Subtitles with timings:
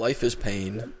[0.00, 0.94] Life is pain.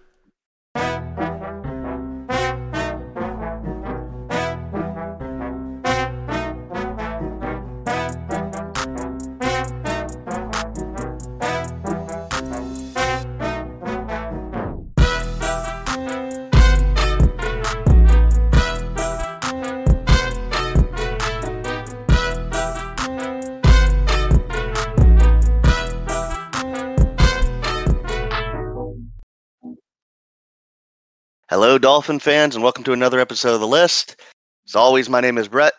[31.80, 34.20] Dolphin fans, and welcome to another episode of The List.
[34.68, 35.72] As always, my name is Brett.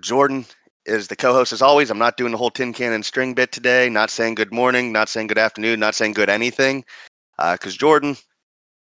[0.00, 0.46] Jordan
[0.86, 1.90] is the co host, as always.
[1.90, 4.90] I'm not doing the whole tin can and string bit today, not saying good morning,
[4.90, 6.82] not saying good afternoon, not saying good anything,
[7.52, 8.16] because Jordan,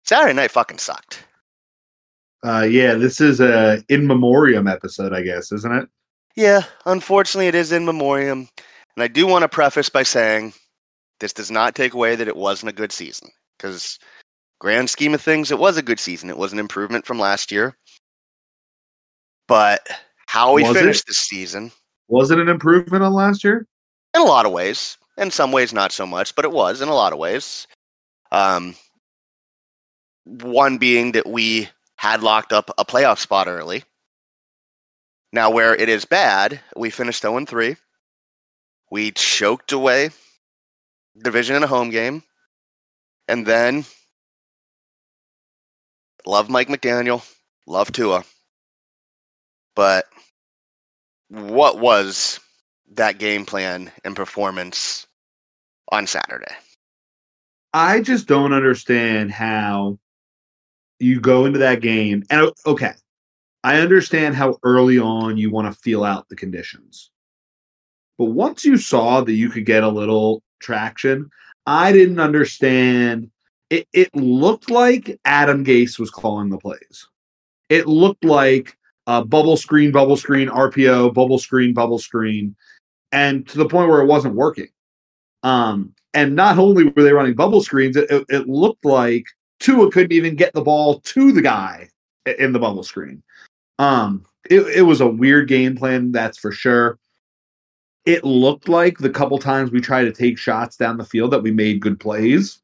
[0.05, 1.25] Saturday night fucking sucked.
[2.45, 5.89] Uh, yeah, this is a in memoriam episode, I guess, isn't it?
[6.37, 8.49] Yeah, unfortunately, it is in memoriam.
[8.97, 10.53] And I do want to preface by saying
[11.21, 13.99] this does not take away that it wasn't a good season, because
[14.59, 16.31] grand scheme of things, it was a good season.
[16.31, 17.77] It was an improvement from last year.
[19.47, 19.87] But
[20.27, 21.73] how we finished this season,
[22.09, 23.67] Was it an improvement on last year?
[24.15, 26.89] in a lot of ways, in some ways not so much, but it was in
[26.89, 27.67] a lot of ways.
[28.33, 28.75] Um,
[30.25, 33.85] one being that we had locked up a playoff spot early.
[35.33, 37.77] Now, where it is bad, we finished 0 3.
[38.91, 40.11] We choked away
[41.23, 42.23] division in a home game.
[43.27, 43.85] And then,
[46.27, 47.25] love Mike McDaniel,
[47.67, 48.25] love Tua.
[49.75, 50.07] But
[51.29, 52.41] what was
[52.95, 55.07] that game plan and performance
[55.93, 56.55] on Saturday?
[57.73, 59.99] I just don't understand how
[60.99, 62.25] you go into that game.
[62.31, 62.93] And okay,
[63.63, 67.11] I understand how early on you want to feel out the conditions.
[68.17, 71.31] But once you saw that you could get a little traction,
[71.67, 73.31] I didn't understand.
[73.71, 77.07] It, it looked like Adam Gase was calling the plays.
[77.69, 82.57] It looked like uh, bubble screen, bubble screen, RPO, bubble screen, bubble screen,
[83.13, 84.69] and to the point where it wasn't working.
[85.43, 89.27] Um, and not only were they running bubble screens, it, it, it looked like
[89.61, 91.89] Tua couldn't even get the ball to the guy
[92.39, 93.23] in the bubble screen.
[93.79, 96.99] Um, it, it was a weird game plan, that's for sure.
[98.05, 101.43] It looked like the couple times we tried to take shots down the field that
[101.43, 102.61] we made good plays.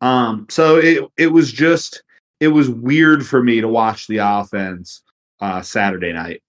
[0.00, 2.02] Um, so it it was just
[2.40, 5.02] it was weird for me to watch the offense
[5.40, 6.42] uh Saturday night.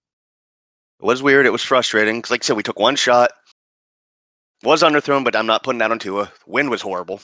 [0.99, 1.45] It was weird.
[1.45, 2.23] It was frustrating.
[2.29, 3.31] like I said, we took one shot.
[4.63, 6.31] Was underthrown, but I'm not putting that on Tua.
[6.47, 7.21] Wind was horrible.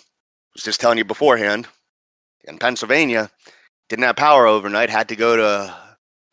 [0.53, 1.67] was just telling you beforehand.
[2.45, 3.31] In Pennsylvania,
[3.89, 4.89] didn't have power overnight.
[4.89, 5.75] Had to go to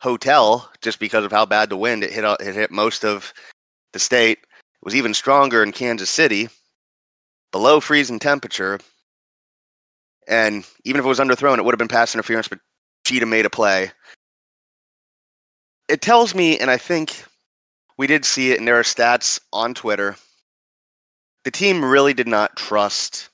[0.00, 2.04] hotel just because of how bad the wind.
[2.04, 2.24] It hit.
[2.40, 3.32] It hit most of
[3.92, 4.38] the state.
[4.40, 6.48] It was even stronger in Kansas City,
[7.52, 8.78] below freezing temperature.
[10.30, 12.48] And even if it was underthrown, it would have been pass interference.
[12.48, 12.60] But
[13.04, 13.90] Cheetah made a play.
[15.88, 17.24] It tells me, and I think
[17.98, 20.16] we did see it, there are stats on Twitter.
[21.44, 23.28] The team really did not trust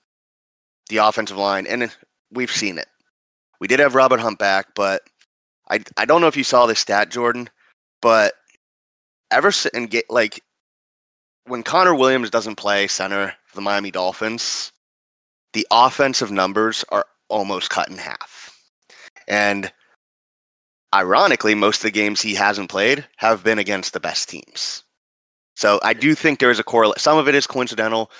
[0.88, 1.94] the offensive line, and
[2.32, 2.88] we've seen it.
[3.60, 5.02] We did have Robert Hunt back, but
[5.68, 7.50] I I don't know if you saw this stat, Jordan,
[8.00, 8.34] but
[9.30, 10.42] ever and get like
[11.46, 14.72] when Connor Williams doesn't play center for the Miami Dolphins,
[15.56, 18.60] the offensive numbers are almost cut in half.
[19.26, 19.72] And
[20.94, 24.84] ironically, most of the games he hasn't played have been against the best teams.
[25.54, 27.00] So I do think there is a correlation.
[27.00, 28.10] Some of it is coincidental,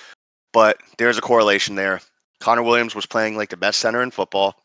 [0.51, 2.01] but there's a correlation there.
[2.39, 4.55] Connor Williams was playing like the best center in football.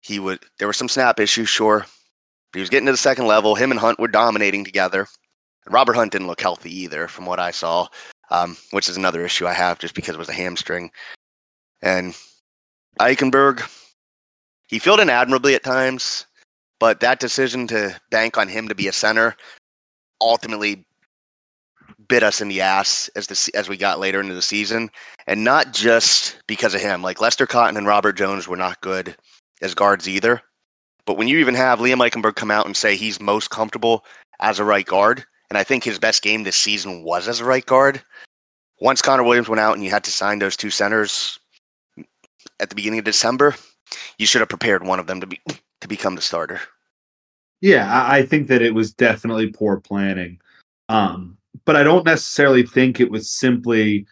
[0.00, 0.38] He would.
[0.60, 3.56] There were some snap issues, sure, but he was getting to the second level.
[3.56, 5.08] Him and Hunt were dominating together.
[5.64, 7.88] And Robert Hunt didn't look healthy either, from what I saw,
[8.30, 10.92] um, which is another issue I have, just because it was a hamstring.
[11.84, 12.16] And
[12.98, 13.62] Eichenberg,
[14.66, 16.24] he filled in admirably at times,
[16.80, 19.36] but that decision to bank on him to be a center
[20.18, 20.86] ultimately
[22.08, 24.90] bit us in the ass as the as we got later into the season,
[25.26, 27.02] and not just because of him.
[27.02, 29.14] Like Lester Cotton and Robert Jones were not good
[29.60, 30.40] as guards either.
[31.04, 34.06] But when you even have Liam Eichenberg come out and say he's most comfortable
[34.40, 37.44] as a right guard, and I think his best game this season was as a
[37.44, 38.02] right guard.
[38.80, 41.38] Once Connor Williams went out and you had to sign those two centers
[42.60, 43.54] at the beginning of December,
[44.18, 45.40] you should have prepared one of them to be
[45.80, 46.60] to become the starter.
[47.60, 50.38] Yeah, I, think that it was definitely poor planning.
[50.90, 54.06] Um, but I don't necessarily think it was simply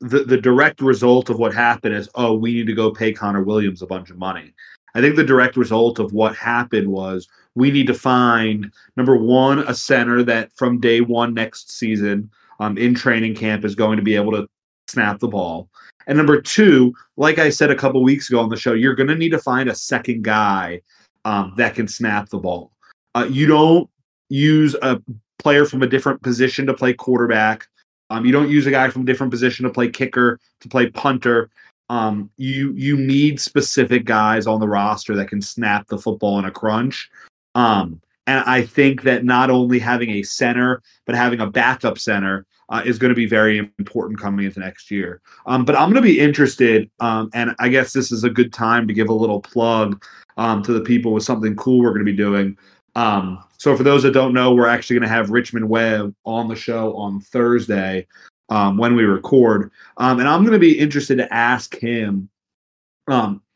[0.00, 3.42] the, the direct result of what happened is, oh, we need to go pay Connor
[3.42, 4.52] Williams a bunch of money.
[4.94, 9.60] I think the direct result of what happened was we need to find number one,
[9.60, 14.02] a center that from day one next season um, in training camp is going to
[14.02, 14.48] be able to
[14.88, 15.68] snap the ball.
[16.08, 19.08] And number two, like I said a couple weeks ago on the show, you're going
[19.08, 20.80] to need to find a second guy
[21.26, 22.72] um, that can snap the ball.
[23.14, 23.88] Uh, you don't
[24.30, 25.00] use a
[25.38, 27.66] player from a different position to play quarterback.
[28.10, 30.88] Um, you don't use a guy from a different position to play kicker, to play
[30.90, 31.50] punter.
[31.90, 36.46] Um, you you need specific guys on the roster that can snap the football in
[36.46, 37.10] a crunch.
[37.54, 42.46] Um, and I think that not only having a center, but having a backup center
[42.68, 45.20] uh, is going to be very important coming into next year.
[45.46, 48.52] Um, but I'm going to be interested, um, and I guess this is a good
[48.52, 50.02] time to give a little plug
[50.36, 52.56] um, to the people with something cool we're going to be doing.
[52.94, 56.48] Um, so for those that don't know, we're actually going to have Richmond Webb on
[56.48, 58.06] the show on Thursday
[58.50, 62.28] um, when we record, um, and I'm going to be interested to ask him.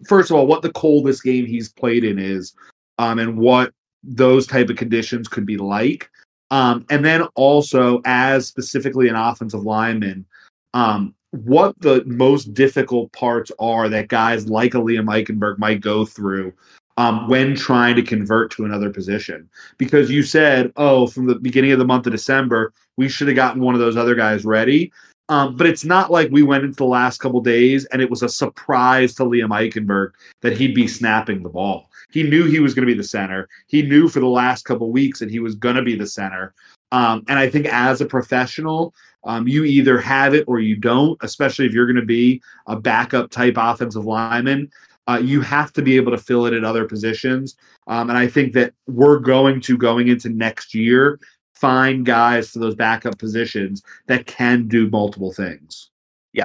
[0.06, 2.54] first of all, what the coldest game he's played in is,
[2.98, 3.72] and what
[4.02, 6.10] those type of conditions could be like.
[6.52, 10.26] Um, and then also, as specifically an offensive lineman,
[10.74, 16.04] um, what the most difficult parts are that guys like a Liam Eichenberg might go
[16.04, 16.52] through
[16.98, 19.48] um, when trying to convert to another position.
[19.78, 23.36] Because you said, oh, from the beginning of the month of December, we should have
[23.36, 24.92] gotten one of those other guys ready.
[25.30, 28.22] Um, but it's not like we went into the last couple days and it was
[28.22, 30.10] a surprise to Liam Eichenberg
[30.42, 31.88] that he'd be snapping the ball.
[32.12, 33.48] He knew he was going to be the center.
[33.66, 36.54] He knew for the last couple weeks that he was going to be the center.
[36.92, 38.94] Um, and I think as a professional,
[39.24, 42.76] um, you either have it or you don't, especially if you're going to be a
[42.76, 44.70] backup type offensive lineman.
[45.08, 47.56] Uh, you have to be able to fill it at other positions.
[47.86, 51.18] Um, and I think that we're going to, going into next year,
[51.54, 55.90] find guys for those backup positions that can do multiple things.
[56.32, 56.44] Yeah.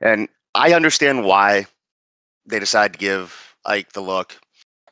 [0.00, 1.66] And I understand why
[2.46, 4.36] they decide to give Ike the look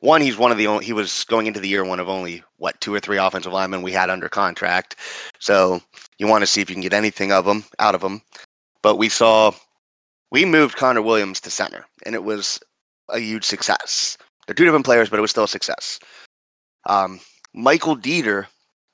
[0.01, 2.43] one, he's one of the only, he was going into the year one of only,
[2.57, 4.95] what, two or three offensive linemen we had under contract.
[5.39, 5.81] So
[6.17, 8.21] you want to see if you can get anything of them out of them.
[8.81, 9.51] But we saw,
[10.31, 12.59] we moved Connor Williams to center, and it was
[13.09, 14.17] a huge success.
[14.45, 15.99] They're two different players, but it was still a success.
[16.87, 17.19] Um,
[17.53, 18.45] Michael Deiter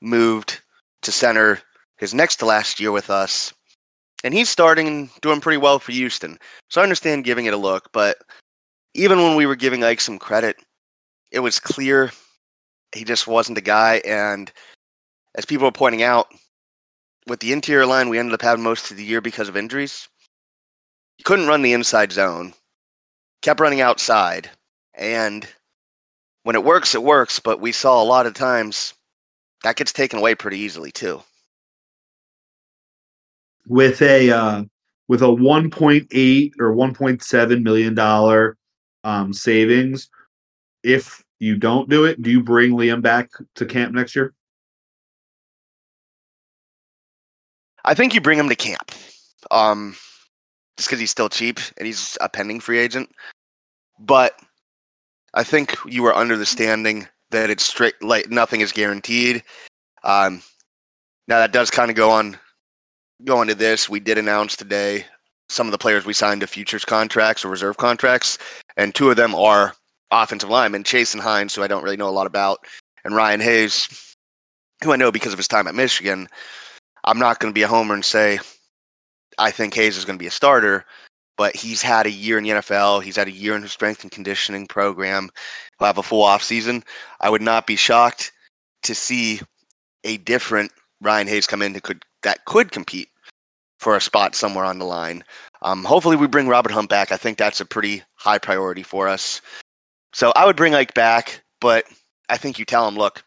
[0.01, 0.59] moved
[1.03, 1.61] to center
[1.97, 3.53] his next to last year with us,
[4.23, 6.37] and he's starting doing pretty well for Houston.
[6.69, 8.17] So I understand giving it a look, but
[8.95, 10.57] even when we were giving Ike some credit,
[11.35, 12.11] it was clear
[12.95, 14.01] he just wasn't a guy.
[14.05, 14.51] And
[15.35, 16.27] as people were pointing out,
[17.27, 20.07] with the interior line, we ended up having most of the year because of injuries.
[21.17, 22.53] He couldn't run the inside zone,
[23.41, 24.49] kept running outside,
[24.93, 25.47] and
[26.43, 27.39] when it works, it works.
[27.39, 28.93] But we saw a lot of times
[29.63, 31.21] that gets taken away pretty easily too.
[33.67, 34.63] With a uh,
[35.07, 38.57] with a 1.8 or 1.7 million dollar
[39.03, 40.09] um, savings,
[40.83, 44.33] if you don't do it, do you bring Liam back to camp next year?
[47.83, 48.91] I think you bring him to camp.
[49.51, 49.95] Um,
[50.77, 53.09] just because he's still cheap and he's a pending free agent.
[53.99, 54.39] But
[55.33, 59.43] I think you were under the standing that it's straight like nothing is guaranteed.
[60.03, 60.41] Um,
[61.27, 62.37] now that does kind of go on
[63.23, 63.89] go into this.
[63.89, 65.05] We did announce today
[65.47, 68.37] some of the players we signed to futures contracts or reserve contracts,
[68.77, 69.73] and two of them are
[70.23, 72.65] offensive linemen, Chasen Hines, who I don't really know a lot about,
[73.03, 74.15] and Ryan Hayes,
[74.83, 76.27] who I know because of his time at Michigan.
[77.03, 78.39] I'm not going to be a homer and say
[79.37, 80.85] I think Hayes is going to be a starter,
[81.37, 83.03] but he's had a year in the NFL.
[83.03, 85.29] He's had a year in his strength and conditioning program.
[85.77, 86.83] He'll have a full off season.
[87.21, 88.31] I would not be shocked
[88.83, 89.41] to see
[90.03, 93.09] a different Ryan Hayes come in that could that could compete
[93.79, 95.23] for a spot somewhere on the line.
[95.61, 97.11] Um, hopefully, we bring Robert Hunt back.
[97.11, 99.41] I think that's a pretty high priority for us.
[100.15, 101.83] So I would bring Ike back, but
[102.29, 103.21] I think you tell him, look,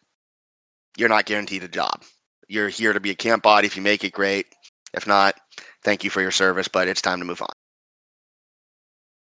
[0.96, 2.02] you're not guaranteed a job.
[2.48, 3.66] You're here to be a camp body.
[3.66, 4.46] If you make it, great.
[4.94, 5.38] If not,
[5.84, 7.52] thank you for your service, but it's time to move on.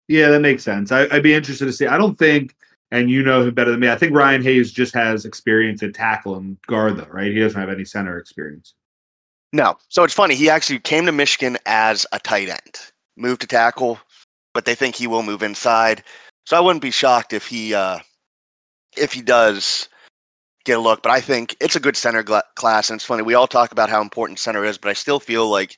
[0.08, 0.92] Yeah, that makes sense.
[0.92, 1.86] I, would be interested to see.
[1.86, 2.56] I don't think,
[2.90, 3.90] and you know him better than me.
[3.90, 7.32] I think Ryan Hayes just has experience at tackle and guard, though, right?
[7.32, 8.74] He doesn't have any center experience.
[9.52, 9.78] No.
[9.90, 10.34] So it's funny.
[10.34, 12.80] He actually came to Michigan as a tight end,
[13.16, 14.00] moved to tackle,
[14.56, 16.04] but they think he will move inside.
[16.46, 18.00] So I wouldn't be shocked if he uh,
[18.98, 19.88] if he does
[20.66, 21.02] get a look.
[21.02, 22.24] But I think it's a good center
[22.56, 23.24] class, and it's funny.
[23.24, 25.78] We all talk about how important center is, but I still feel like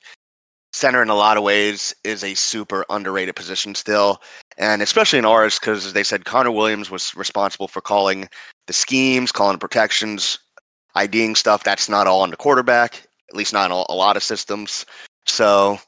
[0.72, 4.20] center in a lot of ways is a super underrated position still,
[4.58, 8.28] and especially in ours because, as they said, Connor Williams was responsible for calling
[8.66, 10.38] the schemes, calling protections,
[10.94, 11.64] IDing stuff.
[11.64, 14.84] That's not all on the quarterback, at least not in a lot of systems.
[15.26, 15.78] So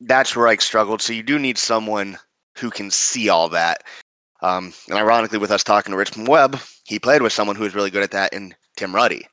[0.00, 1.02] that's where Ike struggled.
[1.02, 2.18] So you do need someone
[2.58, 3.84] who can see all that.
[4.42, 7.74] Um, and ironically, with us talking to Richmond Webb, he played with someone who was
[7.74, 9.26] really good at that in Tim Ruddy.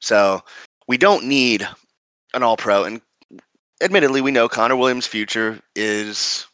[0.00, 0.42] So
[0.86, 1.66] we don't need
[2.34, 2.84] an all pro.
[2.84, 3.00] And
[3.80, 6.46] admittedly, we know Connor Williams' future is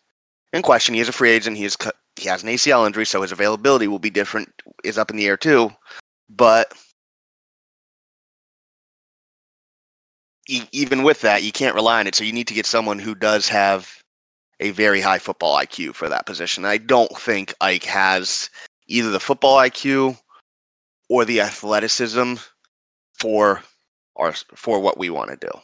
[0.52, 0.94] in question.
[0.94, 1.56] He is a free agent.
[1.56, 1.76] He is
[2.16, 4.50] he has an ACL injury, so his availability will be different.
[4.84, 5.70] Is up in the air too,
[6.30, 6.72] but
[10.48, 12.14] even with that, you can't rely on it.
[12.14, 13.90] So you need to get someone who does have
[14.60, 16.64] a very high football IQ for that position.
[16.64, 18.50] I don't think Ike has
[18.86, 20.18] either the football IQ
[21.08, 22.34] or the athleticism
[23.18, 23.62] for
[24.16, 25.60] our for what we want to do.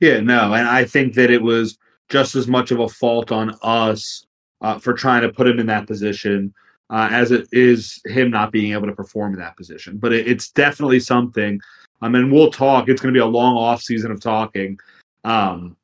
[0.00, 3.56] Yeah, no, and I think that it was just as much of a fault on
[3.62, 4.24] us
[4.60, 6.54] uh, for trying to put him in that position
[6.90, 9.98] uh, as it is him not being able to perform in that position.
[9.98, 11.60] But it, it's definitely something.
[12.02, 12.88] I mean, we'll talk.
[12.88, 14.78] It's going to be a long off season of talking.
[15.24, 15.76] Um,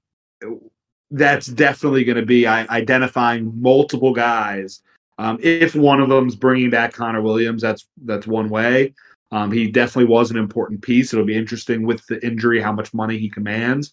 [1.12, 4.82] that's definitely going to be identifying multiple guys.
[5.18, 8.94] Um, if one of them's bringing back Connor Williams, that's that's one way.
[9.30, 11.12] Um, he definitely was an important piece.
[11.12, 13.92] It'll be interesting with the injury how much money he commands.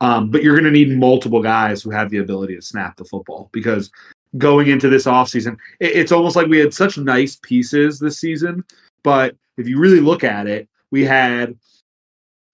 [0.00, 3.04] Um, but you're going to need multiple guys who have the ability to snap the
[3.04, 3.90] football because
[4.38, 8.64] going into this offseason, it, it's almost like we had such nice pieces this season.
[9.02, 11.56] But if you really look at it, we had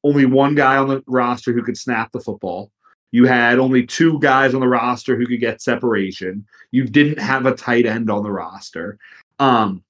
[0.04, 2.70] only one guy on the roster who could snap the football.
[3.12, 6.44] You had only two guys on the roster who could get separation.
[6.70, 8.98] You didn't have a tight end on the roster.
[9.38, 9.82] Um,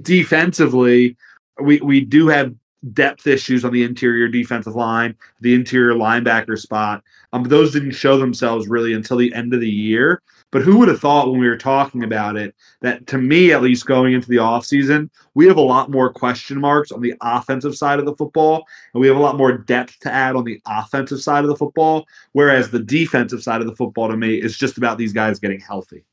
[0.00, 1.16] defensively,
[1.60, 2.54] we we do have
[2.92, 7.02] depth issues on the interior defensive line, the interior linebacker spot.
[7.32, 10.20] Um, those didn't show themselves really until the end of the year.
[10.52, 13.62] But who would have thought when we were talking about it that to me, at
[13.62, 17.74] least going into the offseason, we have a lot more question marks on the offensive
[17.74, 20.60] side of the football, and we have a lot more depth to add on the
[20.66, 22.06] offensive side of the football.
[22.32, 25.60] Whereas the defensive side of the football to me is just about these guys getting
[25.60, 26.04] healthy.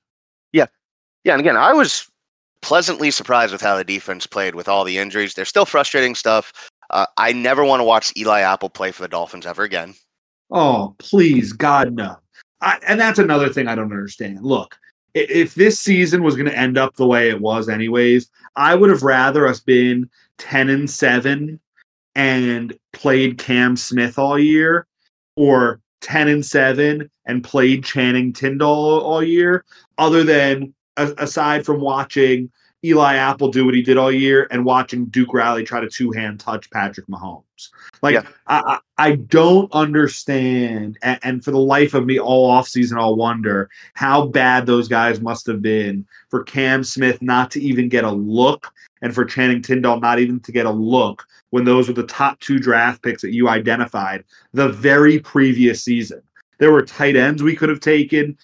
[0.53, 0.67] Yeah.
[1.25, 1.33] Yeah.
[1.33, 2.09] And again, I was
[2.61, 5.33] pleasantly surprised with how the defense played with all the injuries.
[5.33, 6.71] They're still frustrating stuff.
[6.91, 9.95] Uh, I never want to watch Eli Apple play for the Dolphins ever again.
[10.51, 12.17] Oh, please, God, no.
[12.61, 14.43] I, and that's another thing I don't understand.
[14.43, 14.77] Look,
[15.13, 18.89] if this season was going to end up the way it was, anyways, I would
[18.89, 21.59] have rather us been 10 and 7
[22.15, 24.87] and played Cam Smith all year
[25.35, 29.63] or 10 and 7 and played Channing Tindall all year,
[29.97, 32.51] other than aside from watching
[32.83, 36.11] Eli Apple do what he did all year and watching Duke Riley try to two
[36.11, 37.43] hand touch Patrick Mahomes.
[38.01, 38.23] Like yeah.
[38.47, 43.69] I, I don't understand, and, and, for the life of me, all offseason, I'll wonder
[43.95, 48.11] how bad those guys must have been for Cam Smith not to even get a
[48.11, 48.71] look,
[49.01, 52.39] and for Channing Tindall not even to get a look when those were the top
[52.39, 56.21] two draft picks that you identified the very previous season.
[56.59, 58.37] There were tight ends we could have taken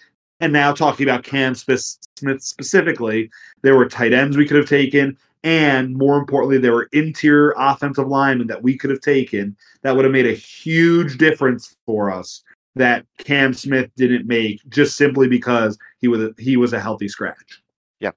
[0.46, 1.98] and now talking about Cam Smith
[2.38, 3.32] specifically,
[3.64, 8.08] there were tight ends we could have taken, and more importantly, there were interior offensive
[8.08, 12.44] linemen that we could have taken that would have made a huge difference for us
[12.76, 17.08] that Cam Smith didn't make just simply because he was a, he was a healthy
[17.08, 17.64] scratch.
[18.00, 18.12] Yeah.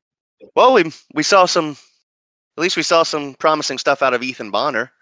[0.55, 1.79] Well, we we saw some
[2.59, 4.93] at least we saw some promising stuff out of Ethan Bonner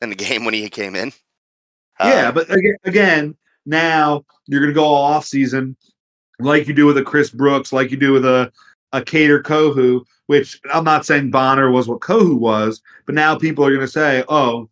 [0.00, 1.12] in the game when he came in.
[2.00, 3.36] Yeah, uh, but again, again,
[3.66, 5.76] now you're going to go all off season
[6.38, 8.52] like you do with a Chris Brooks, like you do with a
[8.92, 13.64] a Kader Kohou, which I'm not saying Bonner was what Kohou was, but now people
[13.64, 14.68] are going to say, oh,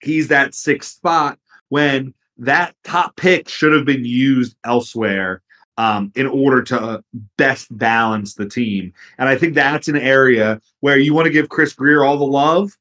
[0.00, 5.40] he's that sixth spot when that top pick should have been used elsewhere
[5.78, 7.02] um, in order to
[7.36, 8.92] best balance the team.
[9.18, 12.24] And I think that's an area where you want to give Chris Grier all the
[12.24, 12.76] love.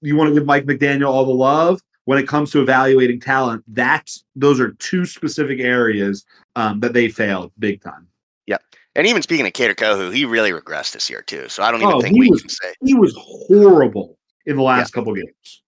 [0.00, 3.64] You want to give Mike McDaniel all the love when it comes to evaluating talent.
[3.68, 6.24] That's those are two specific areas
[6.56, 8.06] um, that they failed big time.
[8.46, 8.62] Yep.
[8.94, 11.48] And even speaking of Kader Kohou, he really regressed this year too.
[11.48, 14.62] So I don't even oh, think we was, can say he was horrible in the
[14.62, 15.00] last yeah.
[15.00, 15.62] couple games.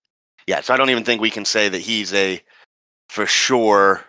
[0.46, 2.42] Yeah, so I don't even think we can say that he's a
[3.08, 4.04] for sure.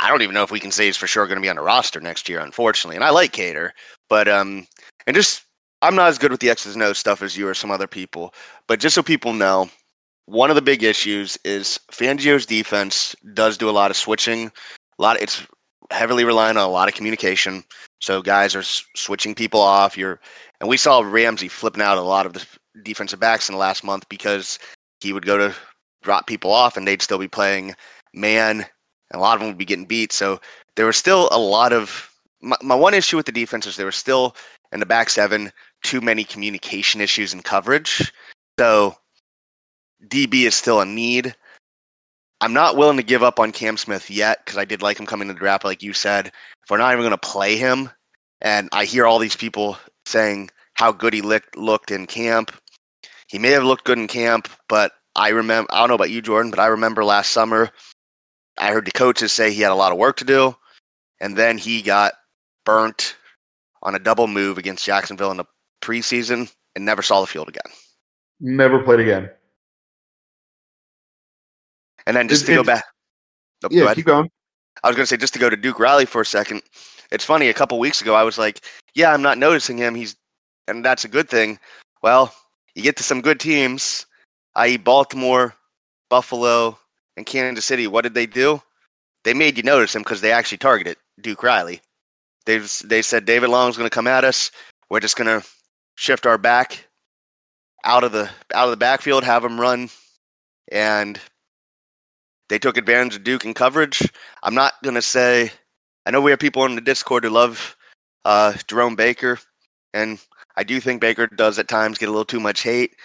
[0.00, 1.56] I don't even know if we can say he's for sure going to be on
[1.56, 2.94] the roster next year, unfortunately.
[2.94, 3.72] And I like Kader,
[4.08, 4.66] but um,
[5.06, 5.42] and just
[5.82, 7.86] I'm not as good with the X's and O's stuff as you or some other
[7.88, 8.34] people.
[8.68, 9.68] But just so people know,
[10.28, 14.52] one of the big issues is Fangio's defense does do a lot of switching
[14.98, 15.16] a lot.
[15.16, 15.46] Of, it's
[15.90, 17.64] heavily reliant on a lot of communication.
[18.00, 19.96] So guys are s- switching people off.
[19.96, 20.20] You're,
[20.60, 22.46] and we saw Ramsey flipping out a lot of the
[22.82, 24.58] defensive backs in the last month because
[25.00, 25.54] he would go to
[26.02, 27.74] drop people off and they'd still be playing
[28.12, 28.66] man,
[29.10, 30.12] and a lot of them would be getting beat.
[30.12, 30.40] So
[30.76, 32.10] there was still a lot of
[32.42, 34.36] my, my one issue with the defense is there was still
[34.72, 35.50] in the back seven
[35.82, 38.12] too many communication issues and coverage.
[38.58, 38.94] So
[40.06, 41.34] DB is still a need.
[42.40, 45.06] I'm not willing to give up on Cam Smith yet because I did like him
[45.06, 46.26] coming to the draft, like you said.
[46.28, 47.90] If we're not even going to play him,
[48.40, 49.76] and I hear all these people
[50.06, 52.52] saying how good he looked looked in camp,
[53.26, 56.22] he may have looked good in camp, but I remember I don't know about you,
[56.22, 57.70] Jordan, but I remember last summer
[58.56, 60.56] I heard the coaches say he had a lot of work to do,
[61.20, 62.14] and then he got
[62.64, 63.16] burnt
[63.82, 65.44] on a double move against Jacksonville in the
[65.80, 67.72] preseason and never saw the field again.
[68.40, 69.30] Never played again.
[72.08, 72.84] And then just to go back,
[73.62, 73.96] Oh, Yeah, ahead.
[73.96, 74.30] keep going.
[74.82, 76.62] I was going to say just to go to Duke Riley for a second.
[77.10, 77.48] It's funny.
[77.48, 79.94] A couple weeks ago, I was like, "Yeah, I'm not noticing him.
[79.94, 80.16] He's,"
[80.68, 81.58] and that's a good thing.
[82.02, 82.34] Well,
[82.74, 84.06] you get to some good teams,
[84.56, 85.54] i.e., Baltimore,
[86.08, 86.78] Buffalo,
[87.16, 87.86] and Kansas City.
[87.86, 88.62] What did they do?
[89.24, 91.80] They made you notice him because they actually targeted Duke Riley.
[92.46, 94.50] They they said David Long's going to come at us.
[94.88, 95.46] We're just going to
[95.96, 96.86] shift our back
[97.84, 99.90] out of the out of the backfield, have him run,
[100.72, 101.20] and
[102.48, 104.02] they took advantage of Duke in coverage.
[104.42, 105.50] I'm not gonna say.
[106.06, 107.76] I know we have people in the Discord who love
[108.24, 109.38] uh, Jerome Baker,
[109.92, 110.18] and
[110.56, 112.96] I do think Baker does at times get a little too much hate.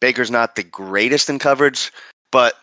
[0.00, 1.92] Baker's not the greatest in coverage,
[2.32, 2.54] but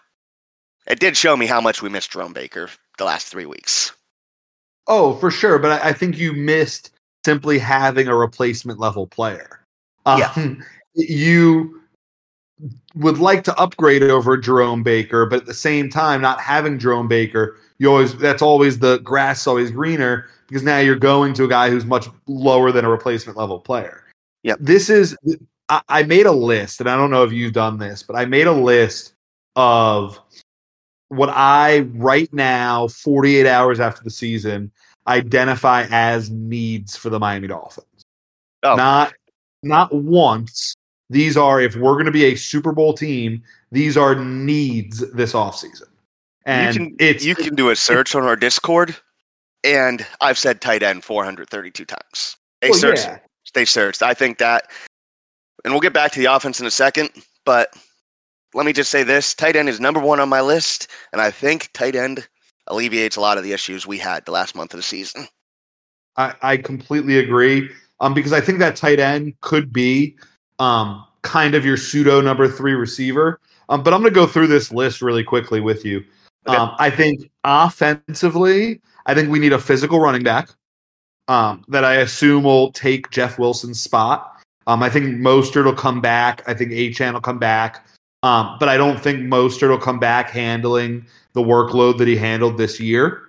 [0.88, 3.91] it did show me how much we missed Jerome Baker the last three weeks.
[4.88, 5.60] Oh, for sure.
[5.60, 6.91] But I, I think you missed
[7.25, 9.62] simply having a replacement level player.
[10.06, 10.32] Yeah.
[10.36, 10.63] Um,
[11.00, 11.79] You
[12.95, 17.07] would like to upgrade over Jerome Baker, but at the same time, not having Jerome
[17.07, 21.47] Baker, you always that's always the grass always greener because now you're going to a
[21.47, 24.03] guy who's much lower than a replacement level player.
[24.43, 25.15] Yeah, This is
[25.69, 28.25] I, I made a list, and I don't know if you've done this, but I
[28.25, 29.13] made a list
[29.55, 30.19] of
[31.09, 34.71] what I right now, 48 hours after the season,
[35.07, 37.85] identify as needs for the Miami Dolphins.
[38.63, 38.75] Oh.
[38.75, 39.13] Not
[39.63, 40.75] not once.
[41.09, 45.33] These are if we're going to be a Super Bowl team, these are needs this
[45.33, 45.87] offseason.
[46.45, 48.95] And you can it's you can do a search on our Discord,
[49.63, 52.37] and I've said tight end 432 times.
[52.61, 53.19] They well, searched yeah.
[53.53, 54.01] they searched.
[54.01, 54.69] I think that,
[55.63, 57.09] and we'll get back to the offense in a second,
[57.45, 57.73] but
[58.53, 61.31] let me just say this tight end is number one on my list, and I
[61.31, 62.27] think tight end
[62.67, 65.27] alleviates a lot of the issues we had the last month of the season.
[66.17, 67.69] I, I completely agree.
[67.99, 70.15] Um, because I think that tight end could be
[70.59, 73.39] um kind of your pseudo number three receiver.
[73.70, 76.03] Um, but I'm gonna go through this list really quickly with you.
[76.48, 76.57] Okay.
[76.57, 80.50] Um, I think offensively, I think we need a physical running back.
[81.29, 84.37] Um, that I assume will take Jeff Wilson's spot.
[84.65, 86.41] Um, I think Mostert will come back.
[86.48, 87.85] I think Achane will come back.
[88.24, 92.57] Um, but I don't think Mostert will come back handling the workload that he handled
[92.57, 93.24] this year.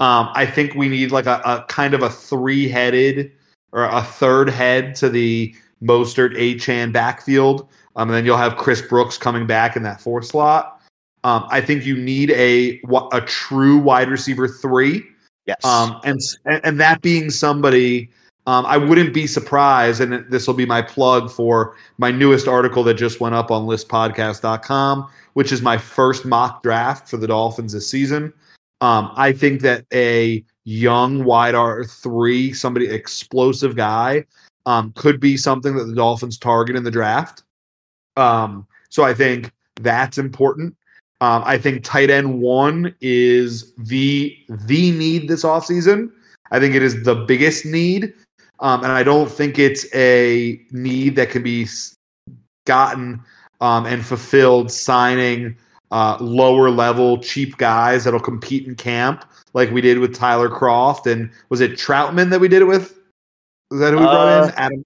[0.00, 3.32] Um, I think we need like a, a kind of a three headed
[3.72, 7.68] or a third head to the Mostert Achane backfield.
[7.96, 10.80] Um, and then you'll have Chris Brooks coming back in that four slot.
[11.24, 12.80] Um, I think you need a
[13.12, 15.02] a true wide receiver three.
[15.46, 15.64] Yes.
[15.64, 18.10] Um, and and that being somebody,
[18.46, 22.84] um, I wouldn't be surprised, and this will be my plug for my newest article
[22.84, 27.72] that just went up on listpodcast.com, which is my first mock draft for the Dolphins
[27.72, 28.32] this season.
[28.80, 34.26] Um, I think that a young wide R three, somebody explosive guy,
[34.66, 37.44] um, could be something that the Dolphins target in the draft.
[38.16, 40.76] Um, so I think that's important.
[41.20, 46.10] Um, I think tight end one is the the need this offseason.
[46.50, 48.12] I think it is the biggest need.
[48.60, 51.66] Um, and I don't think it's a need that can be
[52.66, 53.22] gotten
[53.60, 55.56] um, and fulfilled signing
[55.90, 59.24] uh, lower level cheap guys that'll compete in camp
[59.54, 62.95] like we did with Tyler Kroft and was it Troutman that we did it with?
[63.70, 64.50] Was that who we brought in?
[64.50, 64.84] Uh, Adam.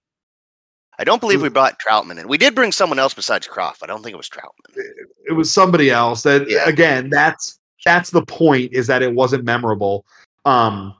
[0.99, 2.27] I don't believe we brought Troutman in.
[2.27, 3.77] We did bring someone else besides Kroft.
[3.81, 4.83] I don't think it was Troutman.
[5.27, 6.23] It was somebody else.
[6.23, 6.67] That Yeah.
[6.67, 10.05] again, that's that's the point is that it wasn't memorable.
[10.45, 10.93] Um,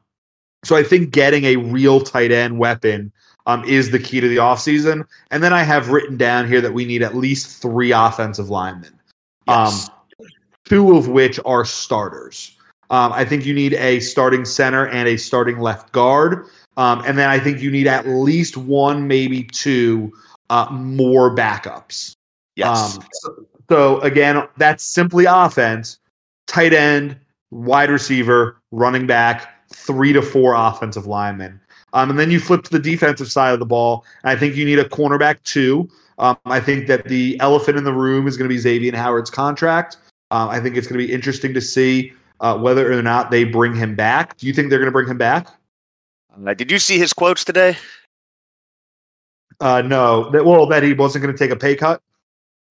[0.63, 3.11] so I think getting a real tight end weapon
[3.45, 5.05] um, is the key to the offseason.
[5.29, 8.99] And then I have written down here that we need at least three offensive linemen.
[9.47, 9.89] Yes.
[10.19, 10.27] Um,
[10.65, 12.55] two of which are starters.
[12.89, 16.47] Um, I think you need a starting center and a starting left guard.
[16.81, 20.11] Um, and then I think you need at least one, maybe two
[20.49, 22.15] uh, more backups.
[22.55, 22.97] yes.
[22.97, 25.99] Um, so, so again, that's simply offense,
[26.47, 27.19] tight end,
[27.51, 31.61] wide receiver, running back, three to four offensive linemen.
[31.93, 34.03] Um, and then you flip to the defensive side of the ball.
[34.23, 35.87] I think you need a cornerback too.
[36.17, 39.29] Um, I think that the elephant in the room is going to be Xavier Howard's
[39.29, 39.97] contract.
[40.31, 43.43] Um, I think it's going to be interesting to see uh, whether or not they
[43.43, 44.37] bring him back.
[44.37, 45.47] Do you think they're going to bring him back?
[46.33, 47.77] Uh, did you see his quotes today?
[49.59, 50.29] Uh, no.
[50.31, 52.01] That, well, that he wasn't going to take a pay cut.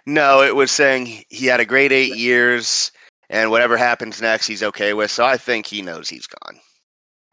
[0.06, 2.90] No, it was saying he had a great eight years,
[3.28, 5.10] and whatever happens next, he's okay with.
[5.10, 6.58] So I think he knows he's gone.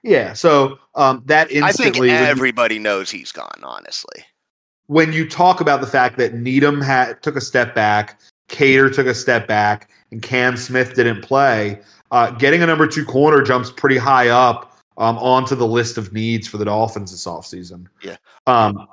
[0.03, 0.33] Yeah.
[0.33, 3.59] So um, that I think instantly, you- everybody knows he's gone.
[3.63, 4.23] Honestly,
[4.87, 9.07] when you talk about the fact that Needham had took a step back, Kader took
[9.07, 11.79] a step back and Cam Smith didn't play,
[12.11, 16.11] uh, getting a number two corner jumps pretty high up um, onto the list of
[16.13, 17.87] needs for the Dolphins this offseason.
[18.01, 18.17] Yeah.
[18.47, 18.87] Um,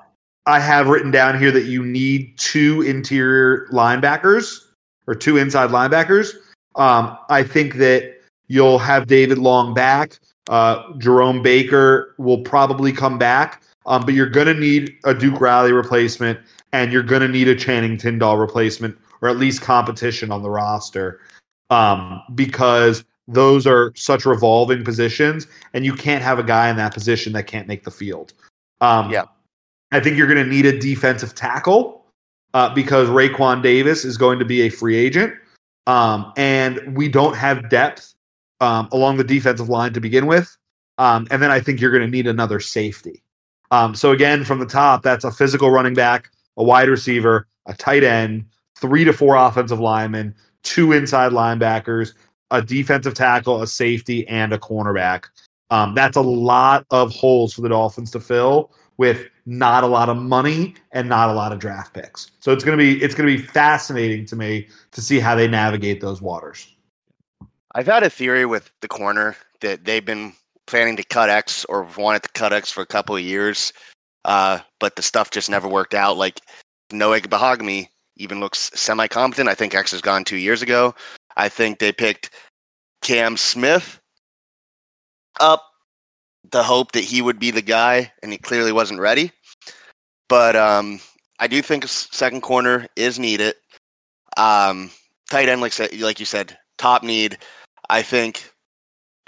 [0.46, 4.58] I have written down here that you need two interior linebackers
[5.06, 6.34] or two inside linebackers.
[6.76, 10.18] Um, I think that you'll have David Long back.
[10.50, 15.40] Uh, Jerome Baker will probably come back, um, but you're going to need a Duke
[15.40, 16.38] Riley replacement
[16.72, 20.50] and you're going to need a Channing Tindall replacement or at least competition on the
[20.50, 21.20] roster
[21.70, 26.92] um, because those are such revolving positions, and you can't have a guy in that
[26.92, 28.32] position that can't make the field.
[28.80, 29.24] Um, Yeah.
[29.92, 32.04] I think you're going to need a defensive tackle
[32.52, 35.34] uh, because Raekwon Davis is going to be a free agent,
[35.86, 38.14] um, and we don't have depth
[38.60, 40.56] um, along the defensive line to begin with.
[40.98, 43.22] Um, and then I think you're going to need another safety.
[43.70, 47.74] Um, so again, from the top, that's a physical running back, a wide receiver, a
[47.74, 52.14] tight end, three to four offensive linemen, two inside linebackers,
[52.50, 55.24] a defensive tackle, a safety, and a cornerback.
[55.70, 60.08] Um, that's a lot of holes for the Dolphins to fill with not a lot
[60.08, 62.30] of money and not a lot of draft picks.
[62.40, 66.00] So it's gonna be it's gonna be fascinating to me to see how they navigate
[66.00, 66.74] those waters.
[67.74, 70.32] I've had a theory with the corner that they've been
[70.66, 73.72] planning to cut X or wanted to cut X for a couple of years,
[74.24, 76.16] uh, but the stuff just never worked out.
[76.16, 76.40] Like
[76.92, 79.48] Noah Bahagami even looks semi competent.
[79.48, 80.94] I think X has gone two years ago.
[81.36, 82.30] I think they picked
[83.02, 84.00] Cam Smith
[85.40, 85.64] up
[86.50, 89.32] the hope that he would be the guy, and he clearly wasn't ready.
[90.28, 91.00] But um,
[91.38, 93.54] I do think second corner is needed.
[94.36, 94.90] Um,
[95.30, 97.38] tight end, like like you said, top need.
[97.88, 98.50] I think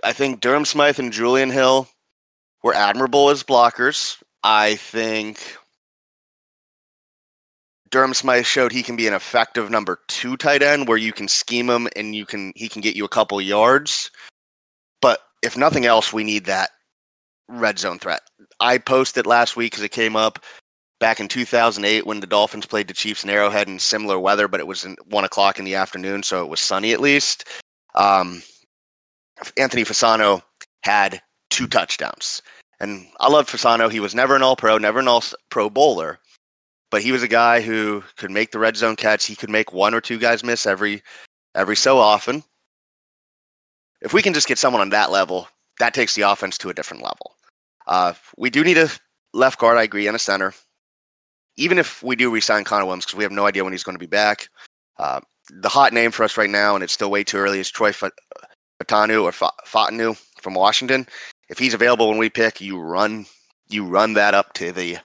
[0.05, 1.89] I think Durham Smythe and Julian Hill
[2.63, 4.23] were admirable as blockers.
[4.43, 5.57] I think
[7.97, 11.29] Durham Smythe showed he can be an effective number two tight end where you can
[11.29, 14.11] scheme him and you can he can get you a couple yards.
[15.01, 16.73] But if nothing else, we need that
[17.49, 18.21] red zone threat.
[18.61, 20.45] I posted last week because it came up
[21.01, 24.61] back in 2008 when the Dolphins played the Chiefs in Arrowhead in similar weather, but
[24.61, 27.49] it was one o'clock in the afternoon, so it was sunny at least.
[27.95, 28.43] Um,
[29.57, 30.43] Anthony Fasano
[30.83, 32.43] had two touchdowns.
[32.79, 33.91] And I love Fasano.
[33.91, 36.19] He was never an all pro, never an all pro bowler,
[36.91, 39.27] but he was a guy who could make the red zone catch.
[39.27, 41.03] He could make one or two guys miss every
[41.55, 42.43] every so often.
[44.01, 46.75] If we can just get someone on that level, that takes the offense to a
[46.75, 47.35] different level.
[47.87, 48.89] Uh, we do need a
[49.33, 50.53] left guard, I agree, and a center.
[51.57, 53.95] Even if we do resign Connor Williams, because we have no idea when he's going
[53.95, 54.49] to be back.
[54.99, 55.21] Uh,
[55.51, 57.93] the hot name for us right now, and it's still way too early, is Troy
[57.93, 58.11] Fa-
[58.83, 61.07] Fautanu or Fa- Fautanu from Washington.
[61.49, 63.27] If he's available when we pick, you run,
[63.69, 64.99] you run that up to the,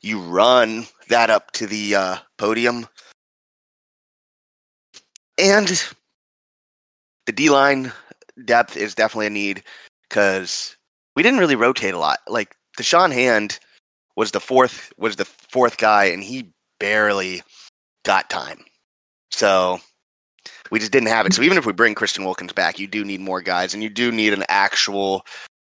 [0.00, 2.86] you run that up to the uh, podium,
[5.38, 5.82] and
[7.26, 7.92] the D line
[8.44, 9.62] depth is definitely a need
[10.08, 10.76] because
[11.16, 12.18] we didn't really rotate a lot.
[12.28, 13.58] Like Da'Shawn Hand
[14.16, 17.42] was the fourth was the fourth guy, and he barely
[18.04, 18.64] got time.
[19.30, 19.80] So
[20.70, 21.32] we just didn't have it.
[21.32, 23.88] So even if we bring Christian Wilkins back, you do need more guys, and you
[23.88, 25.24] do need an actual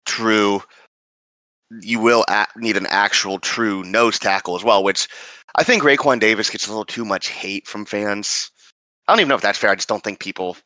[0.06, 0.62] true.
[1.80, 2.24] You will
[2.56, 5.08] need an actual true nose tackle as well, which
[5.54, 8.50] I think Raekwon Davis gets a little too much hate from fans.
[9.08, 9.70] I don't even know if that's fair.
[9.70, 10.56] I just don't think people.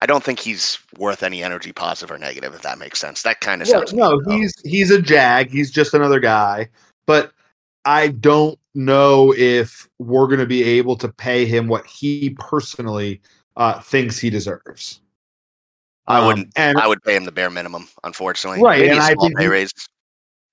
[0.00, 3.22] I don't think he's worth any energy, positive or negative, if that makes sense.
[3.22, 3.92] That kind of Yeah, sounds.
[3.92, 5.50] no, he's he's a jag.
[5.50, 6.68] He's just another guy.
[7.06, 7.32] But
[7.84, 13.20] I don't know if we're going to be able to pay him what he personally
[13.56, 15.00] uh, thinks he deserves.
[16.08, 16.48] I Um, wouldn't.
[16.56, 18.60] and I would pay him the bare minimum, unfortunately.
[18.62, 19.72] Right, Maybe and I think pay he- raise.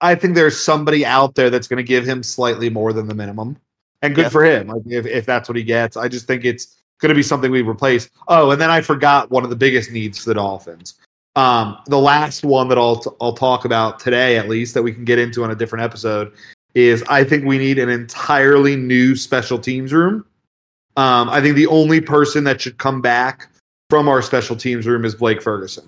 [0.02, 3.16] I think there's somebody out there that's going to give him slightly more than the
[3.16, 3.58] minimum,
[4.02, 4.30] and good Yeah.
[4.30, 4.68] for him.
[4.68, 7.52] Like if if that's what he gets, I just think it's going to be something
[7.52, 8.10] we replace.
[8.28, 10.96] Oh, and then I forgot one of the biggest needs for the Dolphins.
[11.36, 15.06] Um, the last one that I'll I'll talk about today, at least that we can
[15.06, 16.34] get into on a different episode,
[16.76, 20.26] is I think we need an entirely new special teams room.
[20.98, 23.48] Um, I think the only person that should come back
[23.90, 25.86] from our special teams room is Blake Ferguson.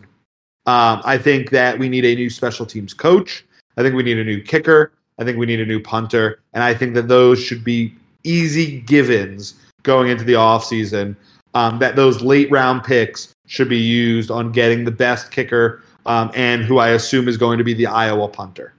[0.68, 3.44] Um, I think that we need a new special teams coach.
[3.78, 4.92] I think we need a new kicker.
[5.20, 6.40] I think we need a new punter.
[6.54, 9.54] And I think that those should be easy givens
[9.84, 11.16] going into the offseason.
[11.54, 16.32] Um, that those late round picks should be used on getting the best kicker um,
[16.34, 18.74] and who I assume is going to be the Iowa punter.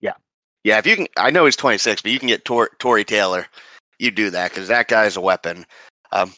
[0.00, 0.14] Yeah,
[0.64, 0.78] Yeah.
[0.78, 3.46] if you can, I know he's 26, but you can get Tor, Tory Taylor.
[3.98, 5.66] You do that because that guy's a weapon.
[6.12, 6.32] Um,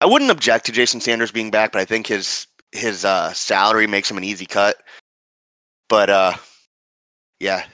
[0.00, 3.86] I wouldn't object to Jason Sanders being back, but I think his his uh, salary
[3.86, 4.82] makes him an easy cut.
[5.88, 6.32] But uh,
[7.42, 7.64] yeah,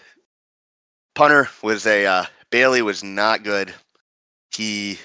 [1.14, 3.74] punter was a uh, Bailey was not good.
[4.56, 4.98] He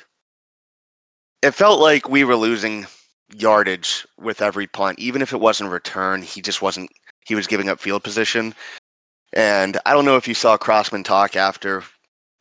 [1.41, 2.87] it felt like we were losing
[3.35, 6.21] yardage with every punt, even if it wasn't return.
[6.21, 6.89] He just wasn't.
[7.27, 8.55] He was giving up field position,
[9.33, 11.83] and I don't know if you saw Crossman talk after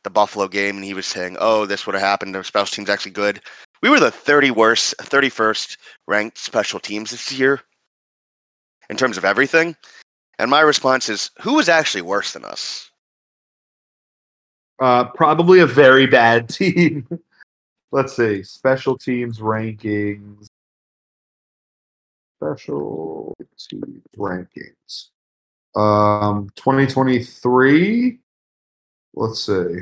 [0.05, 2.33] the Buffalo game, and he was saying, "Oh, this would have happened.
[2.33, 3.41] Their special teams actually good."
[3.81, 5.75] We were the 30 worst, 31st
[6.07, 7.59] ranked special teams this year
[8.89, 9.75] in terms of everything.
[10.39, 12.89] And my response is, who was actually worse than us?
[14.79, 17.07] Uh, probably a very bad team.
[17.91, 18.43] Let's see.
[18.43, 20.47] Special teams rankings.
[22.41, 25.09] Special teams rankings.
[25.75, 28.19] Um, 2023.
[29.15, 29.81] Let's see.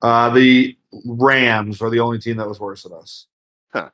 [0.00, 3.26] Uh, the Rams are the only team that was worse than us.
[3.72, 3.90] Huh.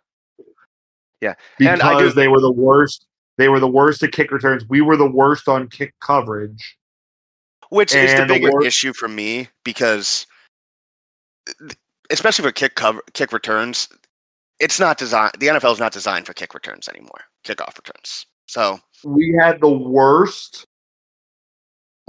[1.20, 1.34] Yeah.
[1.58, 3.06] Because do- they were the worst.
[3.38, 4.68] They were the worst at kick returns.
[4.68, 6.76] We were the worst on kick coverage.
[7.70, 10.26] Which is the And the bigger issue for me because,
[12.10, 13.88] especially for kick cover, kick returns,
[14.58, 15.32] it's not designed.
[15.38, 18.26] The NFL is not designed for kick returns anymore, kickoff returns.
[18.46, 20.66] So we had the worst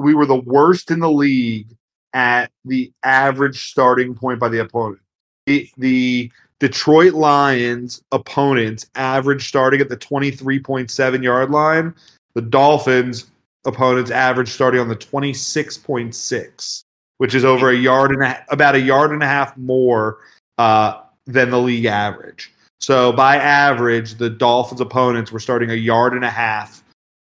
[0.01, 1.77] we were the worst in the league
[2.13, 5.01] at the average starting point by the opponent
[5.45, 6.31] the, the
[6.61, 11.93] detroit lions opponents average starting at the 23.7 yard line
[12.35, 13.29] the dolphins
[13.65, 16.83] opponents average starting on the 26.6
[17.17, 20.19] which is over a yard and a, about a yard and a half more
[20.57, 26.13] uh, than the league average so by average the dolphins opponents were starting a yard
[26.13, 26.81] and a half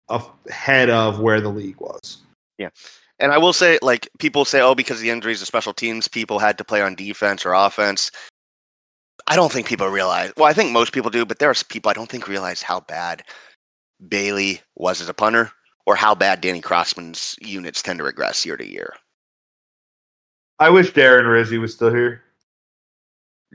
[0.10, 2.18] ahead of where the league was.
[2.58, 2.70] Yeah.
[3.20, 6.08] And I will say, like people say, oh, because of the injuries of special teams,
[6.08, 8.12] people had to play on defense or offense.
[9.30, 10.34] I don't think people realize.
[10.36, 12.80] Well, I think most people do, but there are people I don't think realize how
[12.80, 13.24] bad
[14.08, 15.52] Bailey was as a punter,
[15.86, 18.94] or how bad Danny Crossman's units tend to regress year to year.
[20.58, 22.24] I wish Darren Rizzi was still here.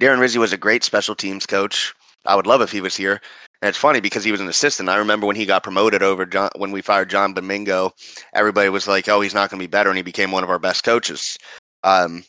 [0.00, 1.92] Darren Rizzi was a great special teams coach.
[2.24, 3.20] I would love if he was here.
[3.60, 4.88] And it's funny because he was an assistant.
[4.88, 7.92] I remember when he got promoted over John, when we fired John Domingo,
[8.32, 10.50] everybody was like, "Oh, he's not going to be better," and he became one of
[10.50, 11.36] our best coaches.
[11.82, 12.24] Um,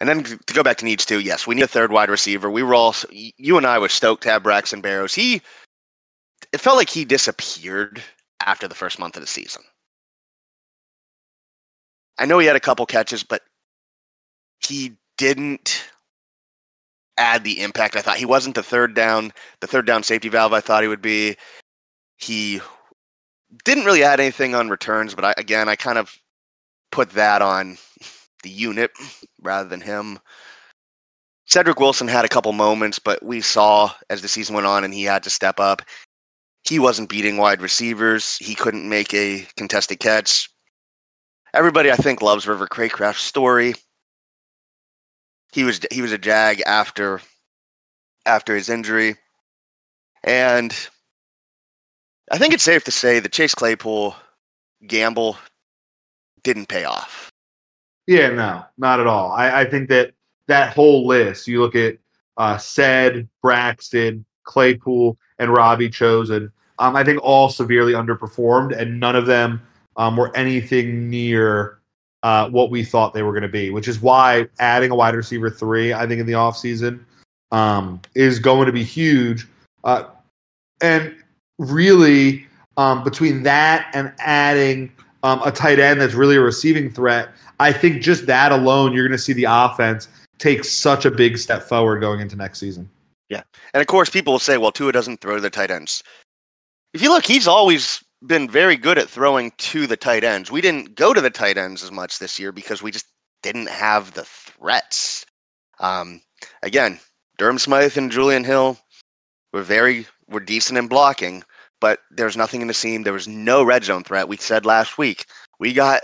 [0.00, 2.50] and then to go back to needs too, yes, we need a third wide receiver.
[2.50, 5.14] We were all you and I were stoked to have Braxton Berrios.
[5.14, 5.40] He
[6.52, 8.02] it felt like he disappeared
[8.44, 9.62] after the first month of the season.
[12.18, 13.42] I know he had a couple catches, but
[14.66, 15.90] he didn't
[17.18, 18.18] add the impact I thought.
[18.18, 21.36] He wasn't the third down, the third down safety valve I thought he would be.
[22.18, 22.60] He
[23.64, 26.18] didn't really add anything on returns, but I, again, I kind of
[26.90, 27.78] put that on
[28.46, 28.90] the unit
[29.42, 30.18] rather than him.
[31.46, 34.94] Cedric Wilson had a couple moments, but we saw as the season went on and
[34.94, 35.82] he had to step up.
[36.64, 38.36] He wasn't beating wide receivers.
[38.38, 40.48] He couldn't make a contested catch.
[41.54, 43.74] Everybody, I think, loves River Craycraft's story
[45.56, 47.20] he was he was a jag after
[48.26, 49.16] after his injury,
[50.22, 50.74] and
[52.30, 54.14] I think it's safe to say that Chase Claypool
[54.86, 55.38] gamble
[56.42, 57.32] didn't pay off.
[58.06, 59.32] Yeah, no, not at all.
[59.32, 60.12] I, I think that
[60.48, 61.98] that whole list, you look at
[62.36, 69.16] uh, Ced, Braxton, Claypool, and Robbie Chosen, um, I think all severely underperformed, and none
[69.16, 69.60] of them
[69.96, 71.80] um, were anything near
[72.22, 75.14] uh, what we thought they were going to be, which is why adding a wide
[75.14, 77.04] receiver three, I think, in the offseason
[77.52, 79.46] um, is going to be huge.
[79.84, 80.04] Uh,
[80.80, 81.14] and
[81.58, 84.92] really, um, between that and adding
[85.22, 89.06] um, a tight end that's really a receiving threat, I think just that alone, you're
[89.06, 92.88] going to see the offense take such a big step forward going into next season.
[93.28, 93.42] Yeah.
[93.74, 96.02] And of course, people will say, well, Tua doesn't throw to the tight ends.
[96.92, 100.50] If you look, he's always been very good at throwing to the tight ends.
[100.50, 103.06] We didn't go to the tight ends as much this year because we just
[103.42, 105.26] didn't have the threats.
[105.80, 106.20] Um,
[106.62, 106.98] again,
[107.38, 108.78] Durham Smythe and Julian Hill
[109.52, 111.44] were very were decent in blocking,
[111.80, 113.02] but there's nothing in the seam.
[113.02, 114.28] There was no red zone threat.
[114.28, 115.26] We said last week
[115.58, 116.02] we got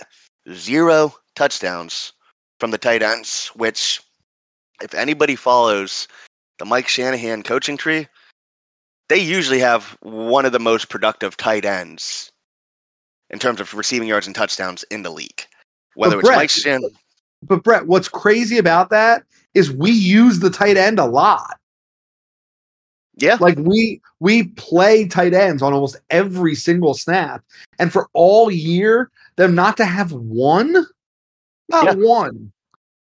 [0.52, 2.12] zero touchdowns
[2.60, 4.00] from the tight ends, which
[4.80, 6.08] if anybody follows
[6.58, 8.06] the Mike Shanahan coaching tree,
[9.08, 12.32] they usually have one of the most productive tight ends
[13.30, 15.46] in terms of receiving yards and touchdowns in the league.
[15.94, 16.90] Whether But it's Mike Shanahan,
[17.42, 21.58] But Brett, what's crazy about that is we use the tight end a lot.
[23.16, 27.42] Yeah, Like we we play tight ends on almost every single snap,
[27.78, 30.86] and for all year, them not to have one,
[31.68, 31.94] not Yeah.
[31.94, 32.52] one.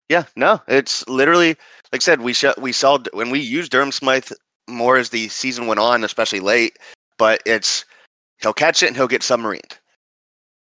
[0.10, 1.50] yeah, no, it's literally
[1.92, 2.22] like I said.
[2.22, 4.32] We sh- we saw when we used Durham Smythe
[4.68, 6.78] more as the season went on, especially late.
[7.18, 7.86] But it's
[8.42, 9.78] he'll catch it and he'll get submarined.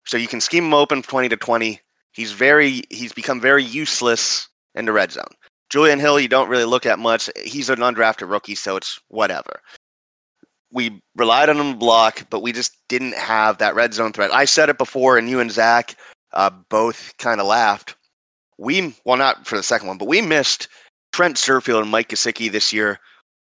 [0.07, 1.81] So you can scheme him open twenty to twenty.
[2.13, 5.33] He's very he's become very useless in the red zone.
[5.71, 7.31] Julian Hill, you don't really look at much.
[7.43, 9.61] He's an undrafted rookie, so it's whatever.
[10.73, 14.33] We relied on him to block, but we just didn't have that red zone threat.
[14.33, 15.97] I said it before, and you and Zach
[16.33, 17.97] uh, both kind of laughed.
[18.59, 20.69] We, well, not for the second one, but we missed
[21.13, 22.99] Trent Sherfield and Mike Gesicki this year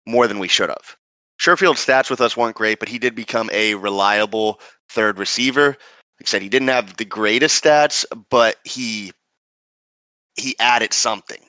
[0.06, 0.96] more than we should have.
[1.38, 5.68] Sherfield's stats with us weren't great, but he did become a reliable third receiver.
[5.68, 5.76] Like
[6.22, 9.12] I said, he didn't have the greatest stats, but he
[10.36, 11.40] he added something.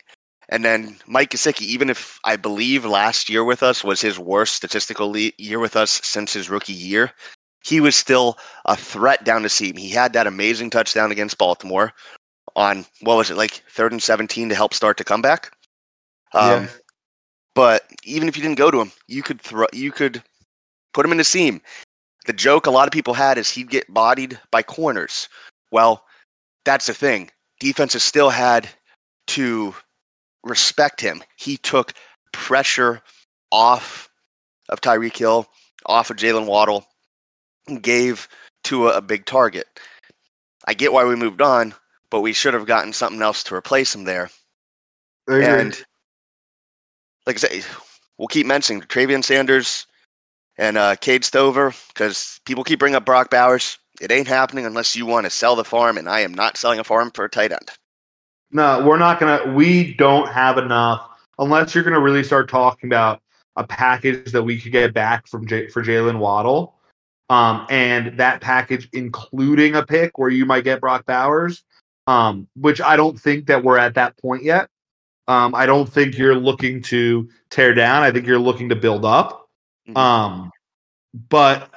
[0.49, 4.55] And then Mike Gesicki, even if I believe last year with us was his worst
[4.55, 7.11] statistical le- year with us since his rookie year,
[7.63, 9.75] he was still a threat down the seam.
[9.75, 11.93] He had that amazing touchdown against Baltimore
[12.55, 15.51] on what was it like third and seventeen to help start the comeback.
[16.33, 16.67] Um, yeah.
[17.53, 20.23] But even if you didn't go to him, you could throw, you could
[20.93, 21.61] put him in the seam.
[22.25, 25.27] The joke a lot of people had is he'd get bodied by corners.
[25.71, 26.03] Well,
[26.65, 27.31] that's the thing.
[27.59, 28.69] Defenses still had
[29.27, 29.75] to
[30.43, 31.23] respect him.
[31.35, 31.93] He took
[32.31, 33.01] pressure
[33.51, 34.09] off
[34.69, 35.47] of Tyreek Hill,
[35.85, 36.85] off of Jaylen Waddle,
[37.67, 38.27] and gave
[38.65, 39.67] to a, a big target.
[40.67, 41.73] I get why we moved on,
[42.09, 44.29] but we should have gotten something else to replace him there.
[45.43, 45.83] And
[47.25, 47.63] like I say,
[48.17, 49.85] we'll keep mentioning Travian Sanders
[50.57, 53.77] and uh, Cade Stover because people keep bringing up Brock Bowers.
[53.99, 56.79] It ain't happening unless you want to sell the farm, and I am not selling
[56.79, 57.71] a farm for a tight end.
[58.51, 59.53] No, we're not gonna.
[59.53, 63.21] We don't have enough unless you're gonna really start talking about
[63.55, 66.75] a package that we could get back from J- for Jaylen Waddle,
[67.29, 71.63] um, and that package including a pick where you might get Brock Bowers,
[72.07, 74.69] um, which I don't think that we're at that point yet.
[75.27, 78.03] Um, I don't think you're looking to tear down.
[78.03, 79.49] I think you're looking to build up.
[79.87, 79.97] Mm-hmm.
[79.97, 80.51] Um,
[81.29, 81.69] but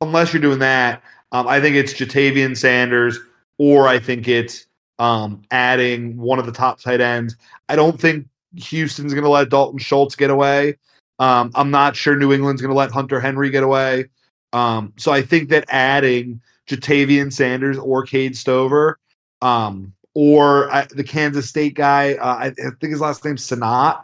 [0.00, 1.02] unless you're doing that,
[1.32, 3.18] um, I think it's Ja'Tavion Sanders
[3.58, 4.66] or I think it's
[5.00, 7.34] um, adding one of the top tight ends.
[7.70, 10.76] I don't think Houston's going to let Dalton Schultz get away.
[11.18, 14.10] Um, I'm not sure New England's going to let Hunter Henry get away.
[14.52, 18.98] Um, so I think that adding Ja'Tavion Sanders or Cade Stover,
[19.40, 23.96] um, or uh, the Kansas State guy, uh, I, I, think his last name's Sinnott.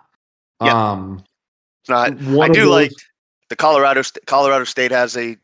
[0.61, 1.23] Um,
[1.89, 2.13] not.
[2.13, 2.93] I do those, like
[3.51, 4.03] the Colorado.
[4.27, 5.37] Colorado State has a,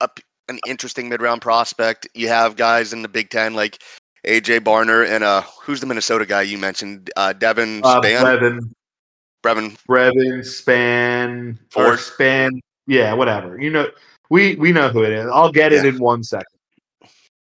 [0.00, 0.08] a
[0.48, 2.08] an interesting mid round prospect.
[2.14, 3.82] You have guys in the Big Ten like
[4.26, 7.10] AJ Barner and uh who's the Minnesota guy you mentioned?
[7.16, 8.20] Uh Devin uh, Spann.
[8.22, 8.72] Brevyn.
[9.42, 9.76] Brevyn.
[9.86, 12.60] Brevyn Span Ford Spann.
[12.86, 13.60] Yeah, whatever.
[13.60, 13.88] You know
[14.30, 15.26] we we know who it is.
[15.32, 15.90] I'll get it yeah.
[15.90, 16.46] in one second.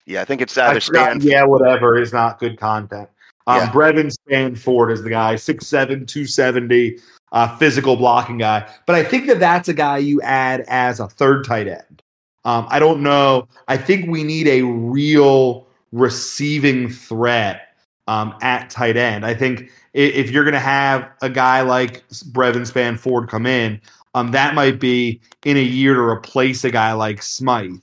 [0.05, 1.23] Yeah, I think it's either Spann.
[1.23, 3.09] Yeah, whatever is not good content.
[3.47, 3.71] Um, yeah.
[3.71, 6.97] Brevyn Spann-Ford is the guy, 6'7", 270,
[7.31, 8.67] uh, physical blocking guy.
[8.87, 12.01] But I think that that's a guy you add as a third tight end.
[12.43, 13.47] Um, I don't know.
[13.67, 15.64] I think we need a real
[15.95, 17.69] receiving threat
[18.07, 19.25] um, at tight end.
[19.25, 23.81] I think if you're going to have a guy like Brevyn Spann-Ford come in,
[24.13, 27.81] um, that might be in a year to replace a guy like Smythe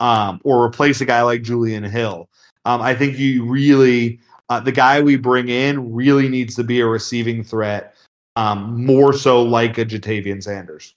[0.00, 2.28] um, or replace a guy like Julian Hill.
[2.64, 6.80] Um, I think you really, uh, the guy we bring in really needs to be
[6.80, 7.94] a receiving threat,
[8.36, 10.94] um, more so like a Ja'Tavion Sanders.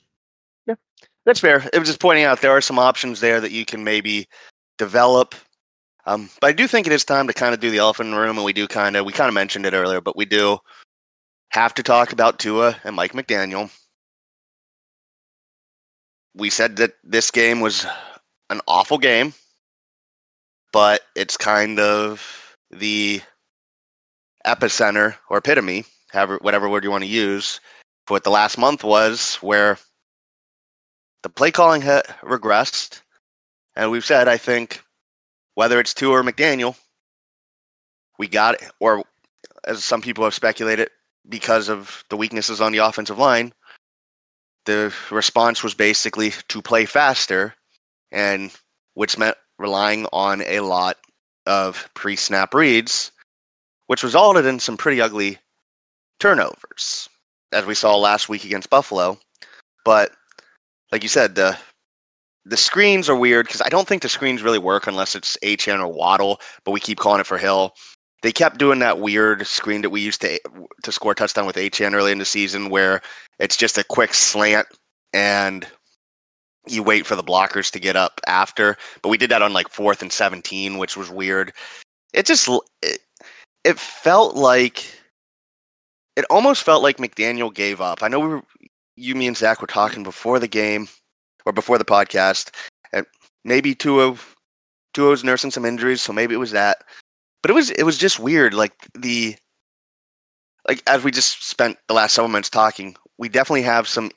[0.68, 0.76] Yeah,
[1.26, 1.68] that's fair.
[1.74, 4.28] It was just pointing out there are some options there that you can maybe
[4.78, 5.36] develop
[6.06, 8.16] um, but I do think it is time to kind of do the elephant in
[8.16, 10.26] the room, and we do kind of we kind of mentioned it earlier, but we
[10.26, 10.58] do
[11.50, 13.70] have to talk about Tua and Mike McDaniel.
[16.34, 17.86] We said that this game was
[18.50, 19.34] an awful game,
[20.72, 23.22] but it's kind of the
[24.46, 27.60] epicenter or epitome, however, whatever word you want to use,
[28.08, 29.78] for what the last month was, where
[31.24, 33.02] the play calling had regressed,
[33.76, 34.82] and we've said I think
[35.56, 36.76] whether it's Tua or McDaniel,
[38.18, 39.04] we got it, or
[39.66, 40.90] as some people have speculated,
[41.30, 43.54] because of the weaknesses on the offensive line,
[44.66, 47.54] the response was basically to play faster,
[48.12, 48.52] and
[48.94, 50.98] which meant relying on a lot
[51.46, 53.12] of pre-snap reads,
[53.88, 55.38] which resulted in some pretty ugly
[56.20, 57.10] turnovers,
[57.52, 59.18] as we saw last week against Buffalo.
[59.84, 60.12] But
[60.92, 61.58] like you said, the
[62.46, 65.80] the screens are weird because I don't think the screens really work unless it's Achane
[65.80, 67.74] or Waddle, but we keep calling it for Hill.
[68.24, 70.40] They kept doing that weird screen that we used to
[70.84, 73.02] to score touchdown with Achane early in the season, where
[73.40, 74.68] it's just a quick slant
[75.14, 75.68] and
[76.68, 78.78] you wait for the blockers to get up after.
[79.02, 81.54] But we did that on like fourth and seventeen, which was weird.
[82.14, 82.48] It just
[82.82, 83.00] it,
[83.64, 84.86] it felt like
[86.16, 88.04] it almost felt like McDaniel gave up.
[88.04, 88.44] I know we were
[88.96, 90.88] you, me, and Zach were talking before the game
[91.46, 92.52] or before the podcast,
[92.94, 93.06] and
[93.44, 94.16] maybe Tua
[94.94, 96.84] Tua's nursing some injuries, so maybe it was that.
[97.42, 98.54] But it was it was just weird.
[98.54, 99.36] Like the
[100.68, 104.12] like as we just spent the last several minutes talking, we definitely have some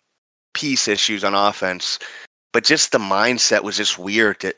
[0.53, 1.99] piece issues on offense,
[2.53, 4.41] but just the mindset was just weird.
[4.41, 4.57] That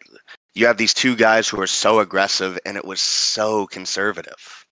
[0.54, 4.64] you have these two guys who are so aggressive, and it was so conservative.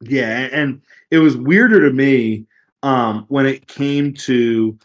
[0.00, 0.80] Yeah, and
[1.10, 2.46] it was weirder to me
[2.82, 4.78] um, when it came to.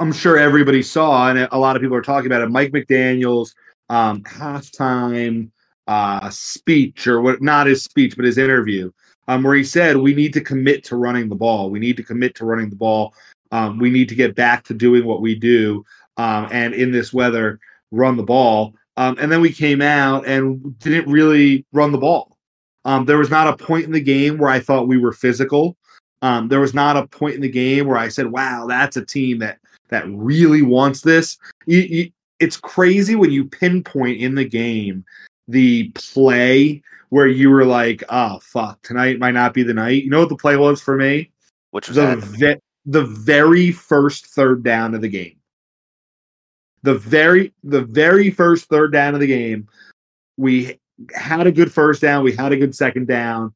[0.00, 2.48] I'm sure everybody saw, and a lot of people are talking about it.
[2.48, 3.54] Mike McDaniel's
[3.90, 5.50] um, halftime
[5.88, 7.42] uh, speech, or what?
[7.42, 8.90] Not his speech, but his interview,
[9.28, 11.68] um, where he said, "We need to commit to running the ball.
[11.68, 13.12] We need to commit to running the ball.
[13.52, 15.84] Um, we need to get back to doing what we do,
[16.16, 20.78] um, and in this weather, run the ball." Um, and then we came out and
[20.78, 22.38] didn't really run the ball.
[22.86, 25.76] Um, there was not a point in the game where I thought we were physical.
[26.22, 29.04] Um, there was not a point in the game where I said, "Wow, that's a
[29.04, 29.59] team that
[29.90, 35.04] that really wants this." You, you, it's crazy when you pinpoint in the game
[35.48, 40.10] the play where you were like, "Oh fuck, tonight might not be the night." You
[40.10, 41.30] know what the play was for me?
[41.70, 45.36] Which was the ve- the very first third down of the game.
[46.82, 49.68] The very the very first third down of the game,
[50.36, 50.78] we
[51.14, 52.24] had a good first down.
[52.24, 53.54] We had a good second down.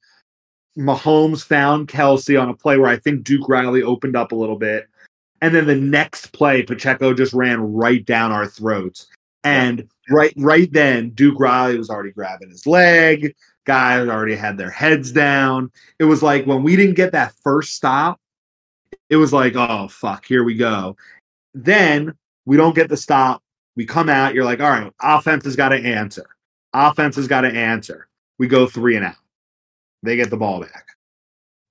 [0.76, 4.58] Mahomes found Kelce on a play where I think Duke Riley opened up a little
[4.58, 4.88] bit.
[5.44, 9.08] And then the next play, Pacheco just ran right down our throats.
[9.44, 13.34] And right right then, Duke Riley was already grabbing his leg.
[13.66, 15.70] Guys already had their heads down.
[15.98, 18.18] It was like when we didn't get that first stop,
[19.10, 20.96] it was like, oh fuck, here we go.
[21.52, 22.14] Then
[22.46, 23.42] we don't get the stop.
[23.76, 26.24] We come out, you're like, all right, offense has got to answer.
[26.72, 28.08] Offense has got to answer.
[28.38, 29.16] We go three and out.
[30.02, 30.86] They get the ball back.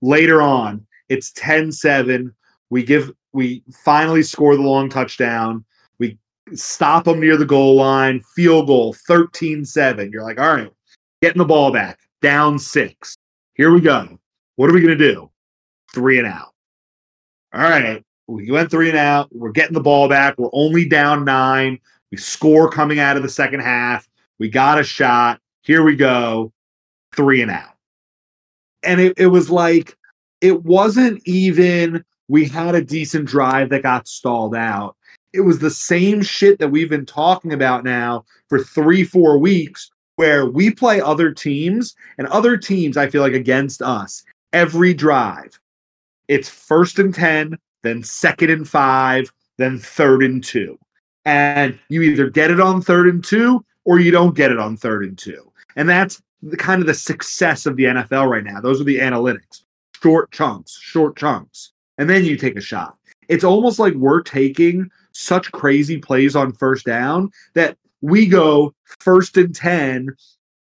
[0.04, 2.36] Later on, it's 10-7.
[2.70, 5.66] We give we finally score the long touchdown.
[6.00, 6.18] We
[6.54, 10.12] stop them near the goal line, field goal, 13-7.
[10.12, 10.72] You're like, all right,
[11.22, 13.18] getting the ball back, down six.
[13.56, 14.20] Here we go.
[14.56, 15.30] What are we gonna do?
[15.94, 16.54] Three and out.
[17.54, 18.04] All right.
[18.28, 19.30] We went three and out.
[19.36, 20.38] We're getting the ball back.
[20.38, 21.80] We're only down nine.
[22.12, 24.08] We score coming out of the second half.
[24.40, 25.40] We got a shot.
[25.62, 26.52] Here we go.
[27.16, 27.76] Three and out.
[28.82, 29.96] And it, it was like,
[30.42, 34.96] it wasn't even we had a decent drive that got stalled out.
[35.34, 39.90] It was the same shit that we've been talking about now for three, four weeks,
[40.16, 45.60] where we play other teams and other teams, I feel like against us, every drive.
[46.28, 50.78] It's first and 10, then second and five, then third and two.
[51.26, 54.78] And you either get it on third and two or you don't get it on
[54.78, 55.52] third and two.
[55.76, 58.62] And that's the kind of the success of the NFL right now.
[58.62, 59.64] Those are the analytics.
[60.02, 61.73] Short chunks, short chunks.
[61.98, 62.98] And then you take a shot.
[63.30, 69.38] It's almost like we're taking such crazy plays on first down that we go first
[69.38, 70.10] and 10,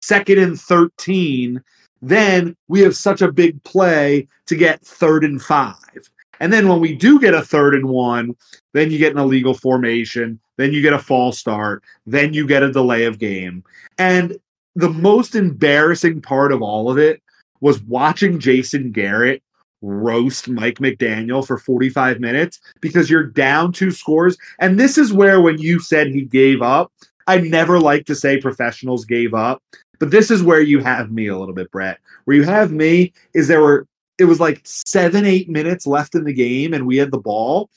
[0.02, 1.62] second and 13.
[2.02, 6.10] Then we have such a big play to get third and five.
[6.40, 8.36] And then when we do get a third and one,
[8.74, 12.64] then you get an illegal formation, then you get a false start, then you get
[12.64, 13.64] a delay of game.
[13.98, 14.38] And
[14.76, 17.22] the most embarrassing part of all of it
[17.62, 19.44] was watching Jason Garrett
[19.82, 24.38] roast Mike McDaniel for 45 minutes because you're down two scores.
[24.60, 26.92] And this is where, when you said he gave up,
[27.28, 29.62] I never like to say professionals gave up,
[30.00, 32.00] but this is where you have me a little bit, Brett.
[32.26, 33.86] Where you have me is there were
[34.18, 37.70] it was like seven, eight minutes left in the game, and we had the ball,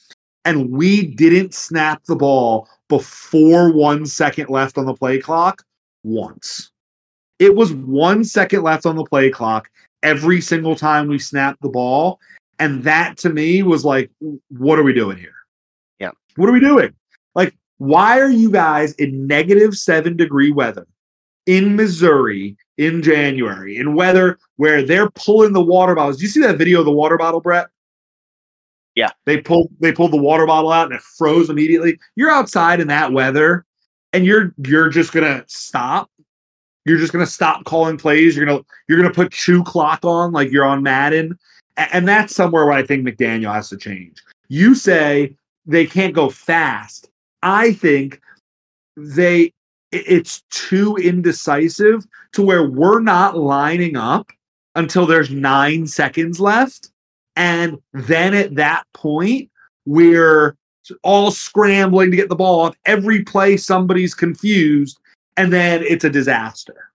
[0.44, 5.62] and we didn't snap the ball before one second left on the play clock
[6.02, 6.72] once.
[7.38, 9.70] It was one second left on the play clock
[10.02, 12.18] every single time we snapped the ball.
[12.58, 14.10] And that to me was like,
[14.48, 15.34] what are we doing here?
[15.98, 16.10] Yeah.
[16.36, 16.94] What are we doing?
[17.34, 20.86] Like, why are you guys in negative seven degree weather
[21.46, 26.18] in Missouri in January in weather where they're pulling the water bottles?
[26.18, 27.66] Do you see that video of the water bottle, Brett?
[28.94, 29.10] Yeah.
[29.24, 31.98] They pulled they pulled the water bottle out and it froze immediately.
[32.14, 33.64] You're outside in that weather
[34.12, 36.10] and you're you're just gonna stop.
[36.84, 38.36] You're just gonna stop calling plays.
[38.36, 41.38] You're gonna you're gonna put chew clock on like you're on Madden.
[41.76, 44.22] And that's somewhere where I think McDaniel has to change.
[44.48, 47.08] You say they can't go fast.
[47.42, 48.20] I think
[48.96, 49.52] they
[49.90, 54.30] it's too indecisive to where we're not lining up
[54.74, 56.90] until there's nine seconds left.
[57.36, 59.50] And then at that point,
[59.84, 60.56] we're
[61.02, 62.76] all scrambling to get the ball off.
[62.84, 64.98] Every play, somebody's confused,
[65.42, 66.92] and then it's a disaster.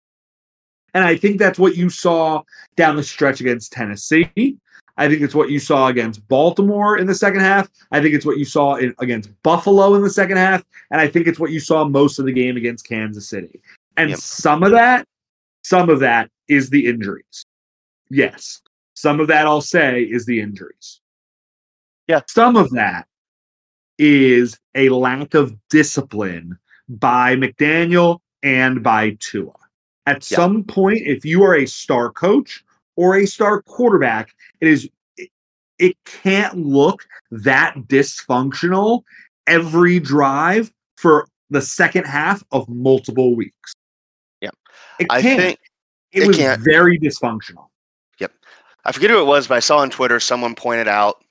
[0.93, 2.43] And I think that's what you saw
[2.77, 4.59] down the stretch against Tennessee.
[4.99, 7.71] I think it's what you saw against Baltimore in the second half.
[7.91, 10.63] I think it's what you saw in, against Buffalo in the second half.
[10.91, 13.63] And I think it's what you saw most of the game against Kansas City.
[13.97, 14.19] And Yep.
[14.19, 15.09] some of that,
[15.63, 17.47] some of that is the injuries.
[18.11, 18.61] Yes.
[18.93, 21.01] Some of that I'll say is the injuries.
[22.09, 22.21] Yeah.
[22.29, 23.09] Some of that
[23.99, 29.53] is a lack of discipline by McDaniel and by Tua.
[30.07, 30.37] At Yeah.
[30.37, 32.63] some point, if you are a star coach
[32.95, 35.31] or a star quarterback, it is it,
[35.79, 39.03] it can't look that dysfunctional
[39.47, 43.73] every drive for the second half of multiple weeks.
[44.41, 44.51] Yeah.
[44.99, 45.41] It I can't.
[45.41, 45.61] think
[46.13, 46.61] it it was can't.
[46.63, 47.69] very dysfunctional.
[48.21, 48.33] Yep.
[48.85, 51.25] I forget who it was, but I saw on Twitter someone pointed out,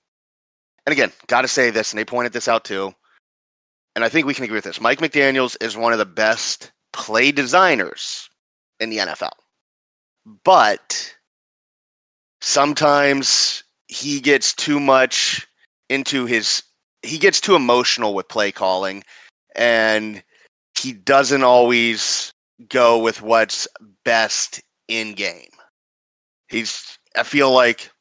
[0.85, 2.93] and again, got to say this, and they pointed this out too,
[3.95, 4.81] and I think we can agree with this.
[4.81, 8.29] Mike McDaniels is one of the best play designers
[8.79, 9.33] in the NFL,
[10.43, 11.15] but
[12.41, 15.47] sometimes he gets too much
[15.89, 16.63] into his,
[17.01, 19.03] he gets too emotional with play calling,
[19.55, 20.23] and
[20.77, 22.33] he doesn't always
[22.69, 23.67] go with what's
[24.05, 25.49] best in game.
[26.47, 27.91] He's I feel like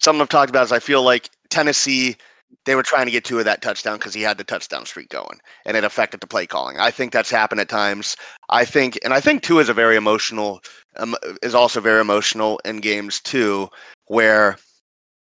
[0.00, 2.16] something I've talked about is I feel like Tennessee
[2.64, 5.08] they were trying to get Tua of that touchdown because he had the touchdown streak
[5.08, 6.78] going and it affected the play calling.
[6.78, 8.16] I think that's happened at times.
[8.48, 10.60] I think and I think Tua is a very emotional
[10.96, 13.68] um, is also very emotional in games too
[14.06, 14.56] where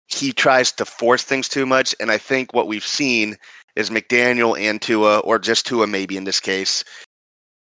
[0.08, 3.38] he tries to force things too much and I think what we've seen
[3.76, 6.84] is McDaniel and Tua or just Tua maybe in this case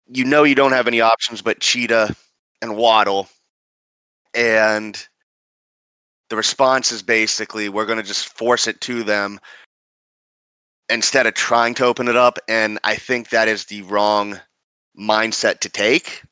[0.07, 2.15] you know you don't have any options but Cheetah
[2.61, 3.27] and Waddle
[4.33, 5.07] and
[6.29, 9.39] the response is basically we're going to just force it to them
[10.89, 14.39] instead of trying to open it up and i think that is the wrong
[14.99, 16.23] mindset to take.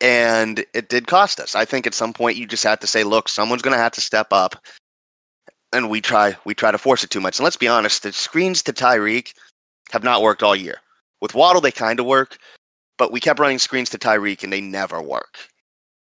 [0.00, 1.54] And it did cost us.
[1.54, 3.92] I think at some point you just have to say look someone's going to have
[3.92, 4.56] to step up
[5.72, 7.38] and we try we try to force it too much.
[7.38, 9.34] And let's be honest the screens to tyreek
[9.90, 10.76] have not worked all year.
[11.20, 12.38] With waddle they kind of work
[12.96, 15.38] but we kept running screens to tyreek and they never work.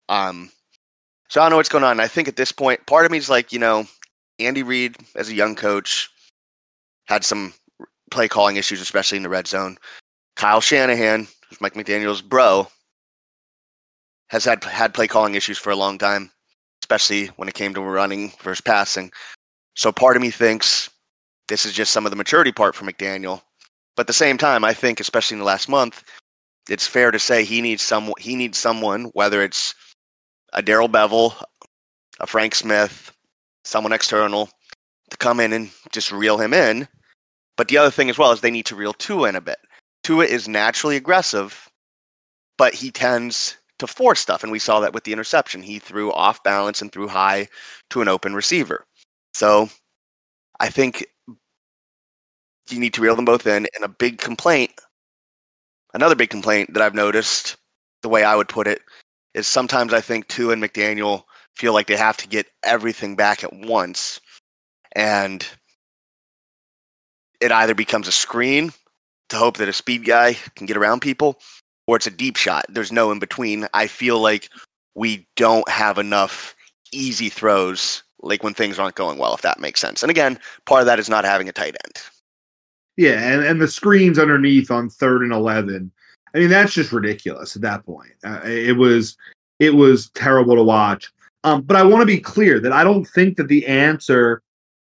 [0.09, 0.51] Um
[1.29, 1.99] so I don't know what's going on.
[1.99, 3.85] I think at this point, part of me is like, you know,
[4.39, 6.09] Andy Reid as a young coach
[7.07, 7.53] had some
[8.11, 9.77] play calling issues, especially in the red zone.
[10.35, 12.67] Kyle Shanahan, who's Mike McDaniel's bro,
[14.29, 16.29] has had had play calling issues for a long time,
[16.83, 19.11] especially when it came to running versus passing.
[19.75, 20.89] So part of me thinks
[21.47, 23.41] this is just some of the maturity part for McDaniel.
[23.95, 26.03] But at the same time, I think, especially in the last month,
[26.69, 29.73] it's fair to say he needs some he needs someone, whether it's
[30.53, 31.33] a Darrell Bevell,
[32.19, 33.11] a Frank Smith,
[33.63, 34.49] someone external
[35.09, 36.87] to come in and just reel him in.
[37.57, 39.57] But the other thing as well is they need to reel Tua in a bit.
[40.03, 41.69] Tua is naturally aggressive,
[42.57, 45.61] but he tends to force stuff, and we saw that with the interception.
[45.61, 47.47] He threw off balance and threw high
[47.89, 48.85] to an open receiver.
[49.33, 49.69] So
[50.59, 51.05] I think
[52.69, 53.67] you need to reel them both in.
[53.75, 54.71] And a big complaint,
[55.93, 57.57] another big complaint that I've noticed,
[58.01, 58.81] the way I would put it,
[59.37, 61.23] is sometimes I think Tua and McDaniel
[61.55, 64.19] feel like they have to get everything back at once.
[64.93, 65.47] And
[67.39, 68.73] it either becomes a screen
[69.29, 71.37] to hope that a speed guy can get around people,
[71.85, 72.65] or it's a deep shot.
[72.69, 73.67] There's no in between.
[73.73, 74.49] I feel like
[74.95, 76.55] we don't have enough
[76.91, 80.01] easy throws, like when things aren't going well, if that makes sense.
[80.01, 82.03] And again, part of that is not having a tight end.
[82.95, 85.91] Yeah, and, and the screens underneath on third and eleven.
[86.37, 88.11] I mean, that's just ridiculous at that point.
[88.23, 89.17] Uh, it was
[89.57, 91.11] it was terrible to watch.
[91.43, 94.43] Um, but I want to be clear that I don't think that the answer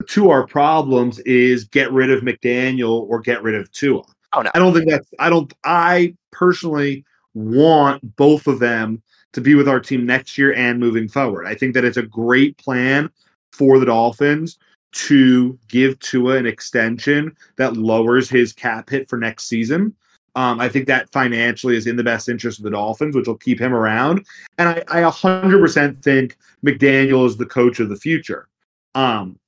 [0.07, 4.03] to our problems is get rid of McDaniel or get rid of Tua.
[4.33, 4.51] Oh, no.
[4.53, 9.69] I don't think that's I don't I personally want both of them to be with
[9.69, 11.47] our team next year and moving forward.
[11.47, 13.09] I think that it's a great plan
[13.53, 14.57] for the Dolphins
[14.91, 19.95] to give Tua an extension that lowers his cap hit for next season.
[20.37, 23.37] Um, I think that financially is in the best interest of the Dolphins, which will
[23.37, 24.23] keep him around.
[24.59, 28.47] And I, I 100% think McDaniel is the coach of the future.
[28.93, 29.39] Um,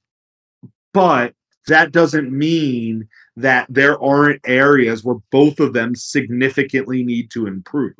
[0.91, 1.35] but
[1.67, 7.93] that doesn't mean that there aren't areas where both of them significantly need to improve.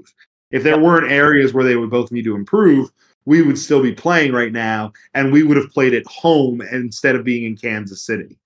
[0.49, 2.89] If there weren't areas where they would both need to improve,
[3.25, 7.15] we would still be playing right now, and we would have played at home instead
[7.15, 8.39] of being in Kansas City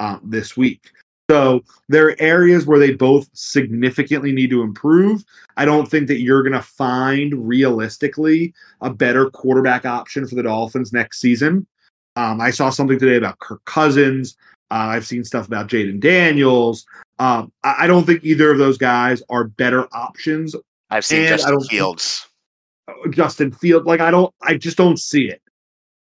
[0.00, 0.90] um, this week.
[1.30, 5.24] So there are areas where they both significantly need to improve.
[5.56, 10.44] I don't think that you're going to find realistically a better quarterback option for the
[10.44, 11.66] Dolphins next season.
[12.14, 14.36] Um, I saw something today about Kirk Cousins.
[14.70, 16.86] Uh, I've seen stuff about Jayden Daniels.
[17.18, 20.54] Um, I, I don't think either of those guys are better options.
[20.90, 22.28] I've seen And Justin think- Fields.
[23.10, 25.42] Justin Field, like I don't, I just don't see it.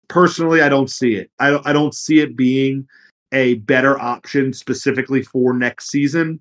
[0.08, 1.32] Personally, I don't see it.
[1.40, 2.88] I I don't see it being
[3.36, 6.40] a better option specifically for next season.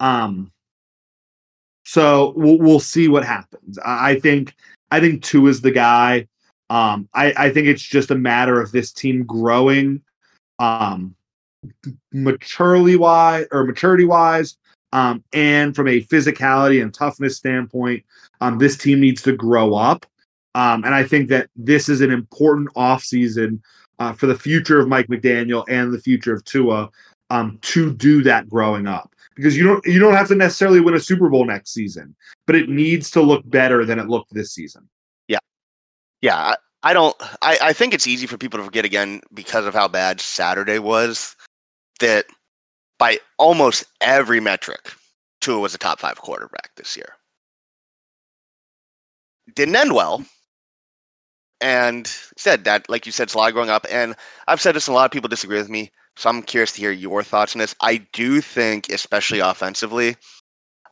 [0.00, 0.52] Um,
[1.84, 3.78] so we'll we'll see what happens.
[3.84, 4.54] I, think
[4.90, 6.28] I think Tua is the guy.
[6.70, 10.02] Um, I, I think it's just a matter of this team growing,
[10.58, 11.14] um,
[12.12, 14.56] maturely wise or maturity wise,
[14.92, 18.04] um, and from a physicality and toughness standpoint,
[18.40, 20.06] um, this team needs to grow up.
[20.56, 23.60] Um, and I think that this is an important offseason
[23.98, 26.90] uh, for the future of Mike McDaniel and the future of Tua
[27.30, 29.14] um, to do that growing up.
[29.34, 32.16] Because you don't you don't have to necessarily win a Super Bowl next season,
[32.46, 34.88] but it needs to look better than it looked this season.
[36.22, 37.16] Yeah, I, I don't.
[37.42, 40.78] I, I think it's easy for people to forget again because of how bad Saturday
[40.78, 41.36] was.
[42.00, 42.26] That
[42.98, 44.92] by almost every metric,
[45.40, 47.14] Tua was a top five quarterback this year.
[49.54, 50.24] Didn't end well,
[51.60, 53.86] and said that, like you said, it's a lot growing up.
[53.90, 54.14] And
[54.48, 55.90] I've said this, and a lot of people disagree with me.
[56.16, 57.74] So I'm curious to hear your thoughts on this.
[57.80, 60.16] I do think, especially offensively,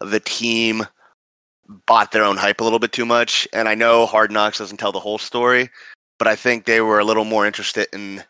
[0.00, 0.84] the team
[1.86, 3.48] bought their own hype a little bit too much.
[3.52, 5.70] And I know Hard Knocks doesn't tell the whole story,
[6.18, 8.22] but I think they were a little more interested in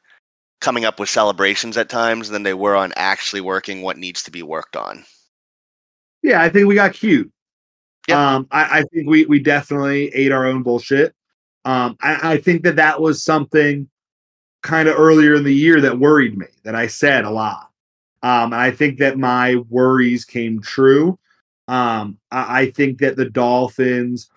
[0.61, 4.31] coming up with celebrations at times than they were on actually working what needs to
[4.31, 5.05] be worked on.
[6.23, 7.31] Yeah, I think we got cute.
[8.09, 8.37] Yeah.
[8.37, 11.15] Um, I, I think we we definitely ate our own bullshit.
[11.65, 13.89] Um, I, I think that that was something
[14.63, 16.47] kind of earlier in the year that worried me.
[16.65, 17.71] That I said a lot.
[18.23, 21.19] Um, and I think that my worries came true.
[21.69, 24.31] Um, I, I think that the Dolphins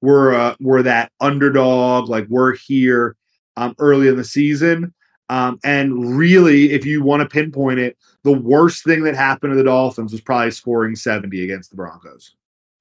[0.00, 3.16] were uh, were that underdog, like we're here
[3.56, 4.94] um, early in the season.
[5.30, 9.56] Um, and really, if you want to pinpoint it, the worst thing that happened to
[9.56, 12.34] the Dolphins was probably scoring 70 against the Broncos.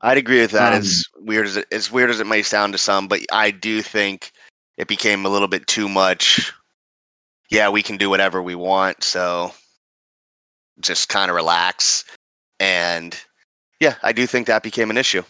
[0.04, 0.74] I'd agree with that.
[0.74, 3.52] Um, as weird as it, as weird as it may sound to some, but I
[3.52, 4.34] do think
[4.78, 6.52] it became a little bit too much.
[7.50, 9.54] Yeah, we can do whatever we want, so
[10.82, 12.04] just kind of relax.
[12.60, 13.18] And
[13.80, 15.24] yeah, I do think that became an issue.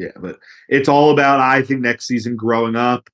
[0.00, 3.08] Yeah, but it's all about I think next season growing up.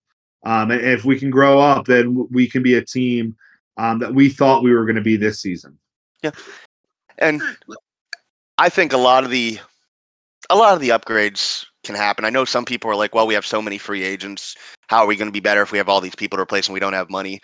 [0.47, 3.37] Um, and if we can grow up, then we can be a team
[3.77, 5.79] um, that we thought we were going to be this season.
[6.23, 6.31] Yeah,
[7.19, 7.43] and
[8.57, 9.59] I think a lot of the
[10.51, 12.24] a lot of the upgrades can happen.
[12.24, 14.57] I know some people are like, "Well, we have so many free agents.
[14.89, 16.66] How are we going to be better if we have all these people to replace
[16.66, 17.41] and we don't have money?"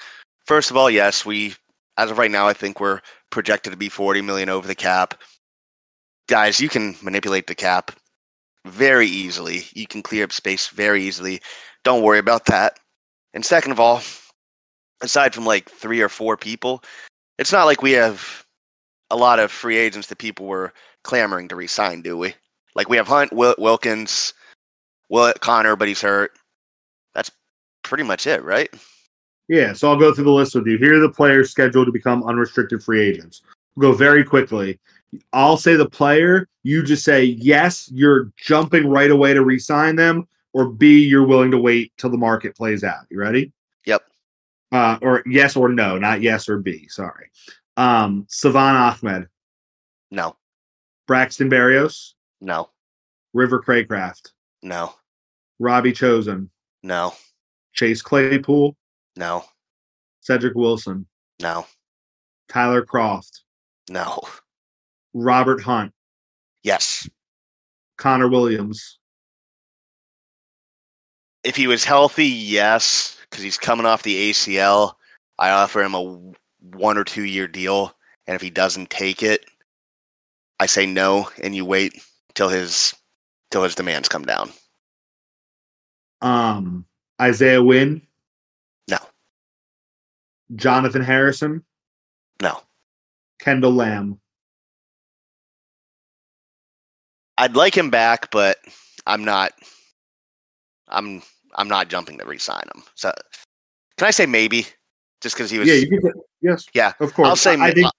[0.46, 1.54] First of all, yes, we
[1.96, 5.14] as of right now, I think we're projected to be 40 million over the cap.
[6.28, 7.92] Guys, you can manipulate the cap
[8.66, 9.64] very easily.
[9.74, 11.40] You can clear up space very easily.
[11.84, 12.78] Don't worry about that.
[13.34, 14.02] And second of all,
[15.02, 16.82] aside from like three or four people,
[17.38, 18.44] it's not like we have
[19.10, 20.72] a lot of free agents that people were
[21.02, 22.34] clamoring to resign, do we?
[22.74, 24.34] Like we have Hunt, Wil- Wilkins,
[25.08, 26.32] Will Connor, but he's hurt.
[27.14, 27.30] That's
[27.82, 28.72] pretty much it, right?
[29.48, 30.78] Yeah, so I'll go through the list with you.
[30.78, 33.42] Here are the players scheduled to become unrestricted free agents.
[33.76, 34.78] We'll go very quickly.
[35.32, 36.48] I'll say the player.
[36.62, 41.50] You just say yes, you're jumping right away to re-sign them, or B, you're willing
[41.50, 43.04] to wait till the market plays out.
[43.10, 43.52] You ready?
[43.84, 44.02] Yep.
[44.72, 46.88] Uh, or yes or no, not yes or B.
[46.88, 47.30] Sorry.
[47.76, 49.28] Um, Salvon Ahmed,
[50.10, 50.36] No,
[51.06, 52.70] Braxton Berrios, no,
[53.32, 54.30] River Cracraft,
[54.62, 54.94] no,
[55.58, 56.50] Robbie Chosen,
[56.82, 57.14] no,
[57.72, 58.76] Chase Claypool,
[59.16, 59.44] no,
[60.20, 61.06] Cedric Wilson,
[61.40, 61.66] no,
[62.48, 63.40] Tyler Kroft,
[63.90, 64.20] no.
[65.14, 65.92] Robert Hunt,
[66.64, 67.08] Yes.
[67.96, 68.98] Connor Williams,
[71.44, 74.94] If he was healthy, yes, because he's coming off the ACL.
[75.38, 77.94] I offer him a one or two year deal,
[78.26, 79.44] and if he doesn't take it,
[80.58, 82.02] I say no, and you wait
[82.34, 82.94] till his
[83.50, 84.50] till his demands come down.
[86.22, 86.84] um,
[87.20, 88.02] Isaiah Wynn,
[88.88, 88.98] No,
[90.56, 91.64] Jonathan Harrison,
[92.42, 92.60] no.
[93.40, 94.18] Kendall Lamm.
[97.36, 98.58] I'd like him back, but
[99.06, 99.52] I'm not.
[100.88, 101.22] I'm
[101.56, 102.82] I'm not jumping to re-sign him.
[102.94, 103.12] So,
[103.98, 104.66] can I say maybe?
[105.20, 105.68] Just because he was.
[105.68, 106.10] Yeah, you can say,
[106.40, 107.28] yes, Yeah, of course.
[107.28, 107.54] I'll say.
[107.54, 107.90] I ma- think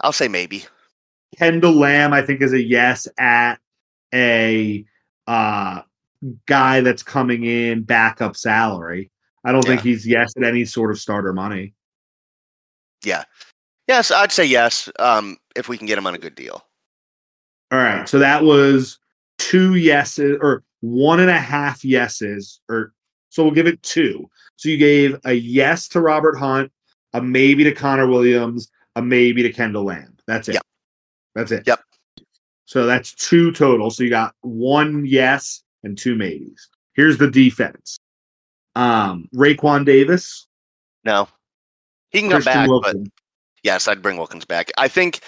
[0.00, 0.64] I'll say maybe.
[1.36, 3.58] Kendall Lamm, I think, is a yes at
[4.14, 4.84] a
[5.26, 5.82] uh,
[6.46, 9.10] guy that's coming in backup salary.
[9.44, 11.74] I don't think he's yes at any sort of starter money.
[13.04, 13.24] Yeah.
[13.86, 14.88] Yes, I'd say yes.
[14.98, 16.64] Um, if we can get him on a good deal.
[17.70, 18.98] All right, so that was
[19.38, 22.92] two yeses or one and a half yeses, or
[23.30, 24.30] so we'll give it two.
[24.56, 26.70] So you gave a yes to Robert Hunt,
[27.14, 30.16] a maybe to Connor Williams, a maybe to Kendall Lamm.
[30.26, 30.54] That's it.
[30.54, 30.62] Yep.
[31.34, 31.66] That's it.
[31.66, 31.80] Yep.
[32.66, 33.90] So that's two total.
[33.90, 36.68] So you got one yes and two maybes.
[36.94, 37.98] Here's the defense.
[38.76, 40.46] Um, Raekwon Davis,
[41.04, 41.28] No,
[42.10, 42.96] he can come Christian back, but
[43.62, 44.70] yes, I'd bring Wilkins back.
[44.78, 45.20] I think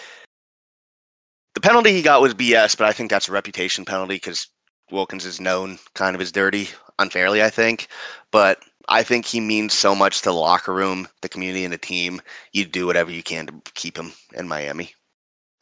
[1.54, 4.48] the penalty he got was BS, but I think that's a reputation penalty because
[4.90, 6.68] Wilkins is known kind of as dirty.
[6.98, 7.88] unfairly, I think.
[8.32, 11.78] But I think he means so much to the locker room, the community, and the
[11.78, 12.20] team.
[12.52, 14.92] You do whatever you can to keep him in Miami.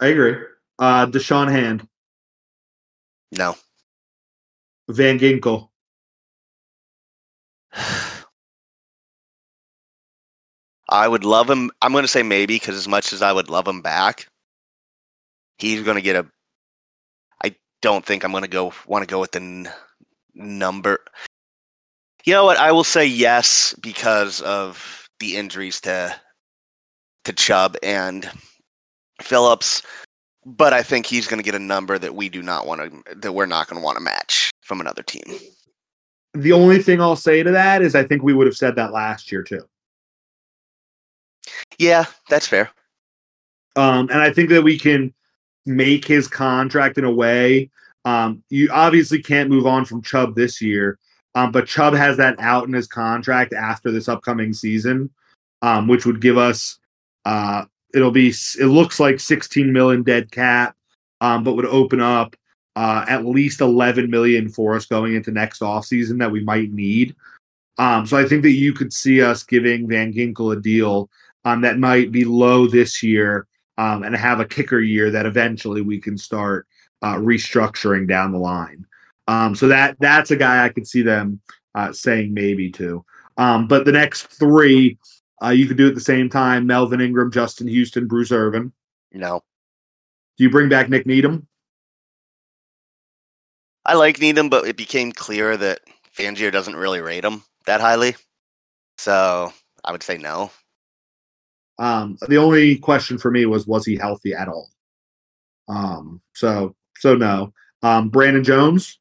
[0.00, 0.36] I agree.
[0.78, 1.88] Uh, Da'Shawn Hand,
[3.32, 3.56] No.
[4.88, 5.68] Van Ginkel,
[10.88, 11.70] I would love him.
[11.82, 14.28] I'm going to say maybe because as much as I would love him back,
[15.58, 16.26] he's going to get a.
[17.42, 19.72] I don't think I'm going to go want to go with the n-
[20.34, 20.98] number.
[22.24, 22.58] You know what?
[22.58, 26.14] I will say yes because of the injuries to
[27.24, 28.30] to Chubb and
[29.22, 29.82] Phillips,
[30.44, 33.14] but I think he's going to get a number that we do not want to
[33.16, 35.24] that we're not going to want to match from another team.
[36.34, 38.92] the only thing I'll say to that is I think we would have said that
[38.92, 39.62] last year too.
[41.78, 42.70] Yeah, that's fair.
[43.76, 45.12] Um, and I think that we can
[45.66, 47.70] make his contract in a way.
[48.04, 50.98] Um, you obviously can't move on from Chubb this year,
[51.34, 55.10] um, but Chubb has that out in his contract after this upcoming season,
[55.62, 56.78] um, which would give us.
[57.24, 57.64] Uh,
[57.94, 58.28] it'll be.
[58.28, 60.76] It looks like 16 million dead cap,
[61.20, 62.36] um, but would open up
[62.76, 67.14] uh, at least 11 million for us going into next offseason that we might need.
[67.78, 71.08] Um, so I think that you could see us giving Van Ginkel a deal
[71.44, 73.46] um, that might be low this year
[73.78, 76.66] um, and have a kicker year that eventually we can start
[77.02, 78.86] uh, restructuring down the line.
[79.26, 81.40] Um, so that that's a guy I could see them
[81.74, 83.04] uh, saying maybe to.
[83.36, 84.98] Um, but the next three,
[85.42, 88.72] uh, you could do at the same time: Melvin Ingram, Justin Houston, Bruce Irvin.
[89.12, 89.42] No.
[90.36, 91.46] Do you bring back Nik Needham?
[93.86, 95.80] I like Needham, but it became clear that
[96.16, 98.16] Fangio doesn't really rate him that highly.
[98.98, 99.52] So
[99.84, 100.50] I would say no.
[101.78, 104.70] Um, the only question for me was was he healthy at all?
[105.68, 107.52] Um, so so no.
[107.82, 108.98] Um, Brandon Jones.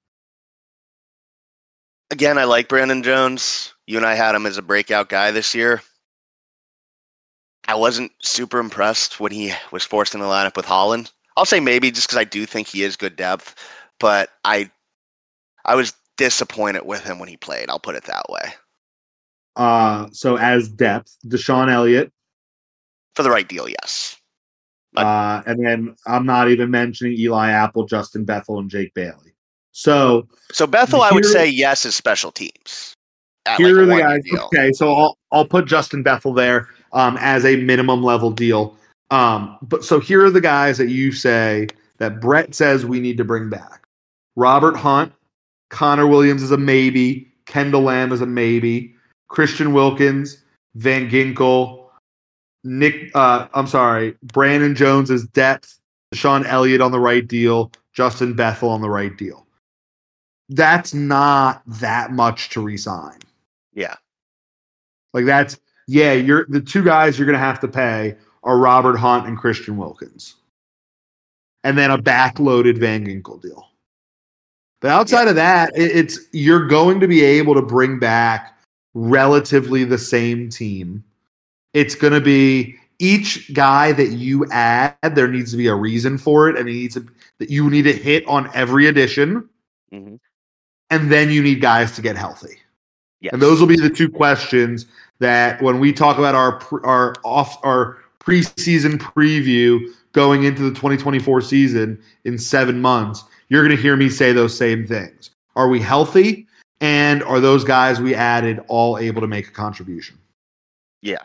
[2.12, 3.74] Again, I like Brandon Jones.
[3.88, 5.82] You and I had him as a breakout guy this year.
[7.74, 11.12] I wasn't super impressed when he was forced in the lineup with Holland.
[11.36, 13.56] I'll say maybe just because I do think he is good depth,
[14.00, 14.70] but I
[15.66, 17.72] I was disappointed with him when he played.
[17.72, 18.54] I'll put it that way.
[19.56, 22.14] Uh, so as depth, DeShon Elliott.
[23.16, 24.18] For the right deal, yes.
[24.94, 29.34] But- Uh, and then I'm not even mentioning Eli Apple, Justin Bethel, and Jake Bailey.
[29.72, 32.94] So So Bethel, I would say yes as special teams.
[33.58, 34.24] Here like are the guys.
[34.24, 34.50] deal.
[34.54, 38.76] Okay, so I'll I'll put Justin Bethel there um, as a minimum level deal.
[39.12, 41.68] Um, but so here are the guys that you say
[41.98, 43.84] that Brett says we need to bring back:
[44.36, 45.12] Robert Hunt,
[45.70, 48.96] Connor Williams is a maybe, Kendall Lamm is a maybe,
[49.28, 50.44] Christian Wilkins,
[50.76, 51.86] Van Ginkel,
[52.64, 53.12] Nick.
[53.14, 55.80] Uh, I'm sorry, Brandon Jones is depth,
[56.14, 59.46] Sean Elliott on the right deal, Justin Bethel on the right deal.
[60.50, 63.20] That's not that much to resign.
[63.74, 63.96] Yeah.
[65.14, 65.58] Like that's
[65.88, 69.78] yeah, you're the two guys you're gonna have to pay are Robert Hunt and Christian
[69.78, 70.36] Wilkins.
[71.64, 73.70] And then a backloaded Van Ginkel deal.
[74.82, 78.58] But outside of that, it, it's you're going to be able to bring back
[78.94, 81.04] relatively the same team.
[81.74, 86.50] It's gonna be each guy that you add, there needs to be a reason for
[86.50, 87.06] it, and it needs to,
[87.40, 89.50] that you need to hit on every addition,
[89.92, 90.20] Mhm.
[90.90, 92.60] and then you need guys to get healthy.
[93.20, 93.34] Yes.
[93.34, 94.86] And those will be the two questions
[95.24, 99.80] that when we talk about our our off our preseason preview
[100.12, 104.56] going into the 2024 season in 7 months, you're going to hear me say those
[104.56, 105.32] same things.
[105.56, 106.48] Are we healthy
[106.82, 110.18] and are those guys we added all able to make a contribution?
[111.02, 111.24] Yeah.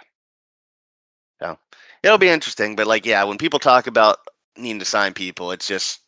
[1.41, 1.57] Yeah.
[2.03, 4.19] It'll be interesting, but like, yeah, when people talk about
[4.57, 6.01] needing to sign people, it's just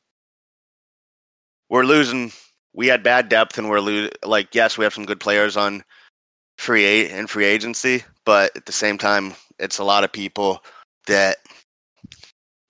[1.68, 2.32] we're losing.
[2.72, 4.12] We had bad depth, and we're losing.
[4.24, 5.82] Like, yes, we have some good players on
[6.60, 10.62] free a- and free agency, but at the same time, it's a lot of people
[11.06, 11.38] that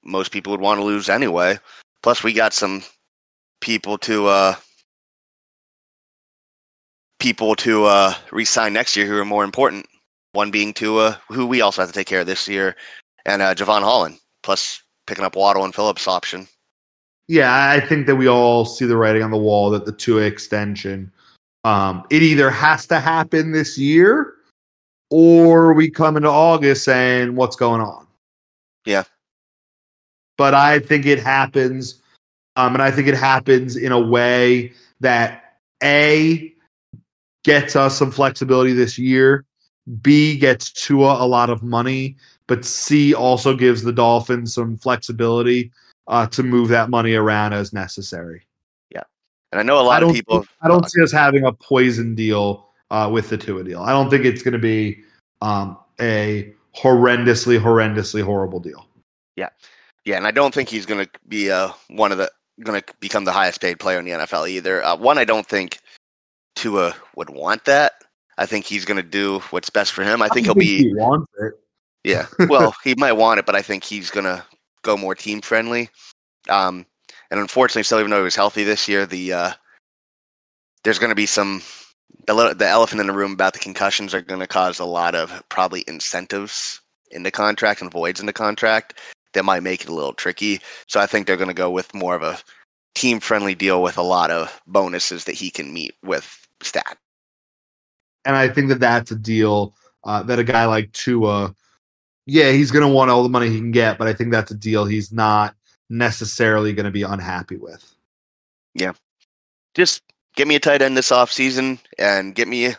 [0.05, 1.59] most people would want to lose anyway.
[2.03, 2.83] Plus, we got some
[3.61, 4.55] people to uh
[7.19, 9.87] people to uh resign next year who are more important.
[10.33, 12.77] One being Tua, who we also have to take care of this year,
[13.27, 14.19] and uh, Jevón Holland.
[14.45, 16.47] Plus, picking up Waddle and Phillips option.
[17.27, 20.23] Yeah, I think that we all see the writing on the wall that the Tua
[20.23, 21.13] extension,
[21.65, 24.35] um, it either has to happen this year,
[25.11, 28.07] or we come into August saying what's going on.
[28.87, 29.05] Yeah.
[30.39, 32.01] But I think it happens,
[32.57, 36.55] um, and I think it happens in a way that a
[37.45, 39.45] gets us some flexibility this year,
[40.03, 45.73] b gets Tua a lot of money, but c also gives the Dolphins some flexibility
[46.07, 48.43] uh, to move that money around as necessary.
[49.53, 50.47] And I know a lot of people.
[50.63, 53.83] I don't see us having a poison deal uh, with the Tua deal.
[53.83, 55.03] I don't think it's going to be
[55.41, 58.87] um, a horrendously, horrendously horrible deal.
[59.37, 59.49] Yeah,
[60.05, 62.31] yeah, and I don't think he's going to be uh, one of the
[62.63, 64.85] going to become the highest paid player in the NFL either.
[64.85, 65.79] Uh, one, I don't think
[66.57, 67.93] Tua would want that.
[68.37, 70.23] I think he's going to do what's best for him.
[70.23, 71.55] I think he'll be He wants it.
[72.05, 72.27] Yeah.
[72.49, 74.45] Well, he might want it, but I think he's gonna
[74.83, 75.91] go more team friendly.
[76.49, 76.87] Um,
[77.31, 79.53] and unfortunately, still even though he was healthy this year, the uh,
[80.85, 81.63] there's gonna be some
[82.27, 85.43] the the elephant in the room about the concussions are gonna cause a lot of
[85.49, 88.99] probably incentives in the contract and voids in the contract
[89.33, 90.61] that might make it a little tricky.
[90.87, 92.39] So I think they're gonna go with more of a
[92.95, 96.99] team friendly deal with a lot of bonuses that he can meet with stat.
[98.25, 99.75] And I think that that's a deal
[100.05, 101.55] uh, that a guy like Tua,
[102.27, 104.51] yeah, he's going to want all the money he can get, but I think that's
[104.51, 105.55] a deal he's not
[105.91, 107.95] necessarily going to be unhappy with.
[108.75, 108.93] Yeah.
[109.75, 110.03] Just
[110.37, 112.75] get me a tight end this off season and get me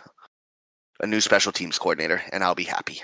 [1.02, 3.02] a new special teams coordinator, and I'll be happy.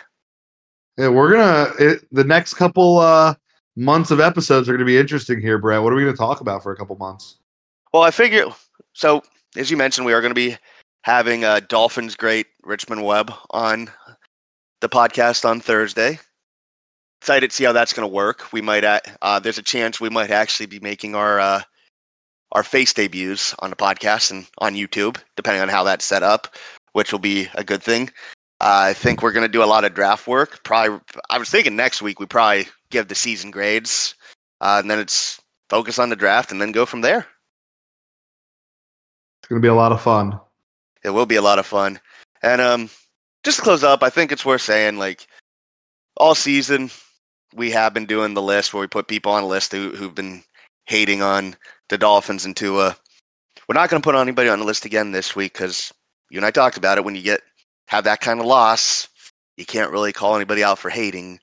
[0.97, 3.35] Yeah, we're gonna it, the next couple uh,
[3.75, 5.81] months of episodes are going to be interesting here, Brett.
[5.81, 7.37] What are we going to talk about for a couple months?
[7.93, 8.45] Well, I figure
[8.93, 9.21] so.
[9.55, 10.57] As you mentioned, we are going to be
[11.03, 13.89] having uh, Dolphins great Richmond Webb on
[14.81, 16.19] the podcast on Thursday.
[17.21, 18.51] Excited to see how that's going to work.
[18.53, 21.61] We might uh, there's a chance we might actually be making our uh,
[22.51, 26.55] our face debuts on the podcast and on YouTube, depending on how that's set up,
[26.93, 28.09] which will be a good thing.
[28.59, 30.63] Uh, I think we're going to do a lot of draft work.
[30.63, 30.99] Probably,
[31.29, 34.15] I was thinking next week we probably give the season grades,
[34.61, 35.39] uh, and then it's
[35.69, 37.27] focus on the draft, and then go from there.
[39.41, 40.39] It's going to be a lot of fun.
[41.03, 41.99] It will be a lot of fun.
[42.41, 42.89] And um,
[43.43, 45.27] just to close up, I think it's worth saying like
[46.15, 46.89] all season
[47.55, 50.15] we have been doing the list where we put people on a list who, who've
[50.15, 50.43] been
[50.85, 51.55] hating on
[51.89, 52.95] the Dolphins and Tua.
[53.67, 55.93] We're not going to put anybody on the list again this week because
[56.29, 57.03] you and I talked about it.
[57.03, 57.41] When you get
[57.87, 59.07] have that kind of loss,
[59.57, 61.39] you can't really call anybody out for hating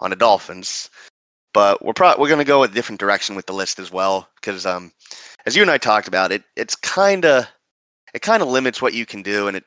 [0.00, 0.90] on the Dolphins.
[1.54, 4.28] But we're pro- we're going to go a different direction with the list as well
[4.36, 4.92] because um,
[5.46, 7.46] as you and I talked about it, it's kind of
[8.14, 9.64] it kind of limits what you can do and it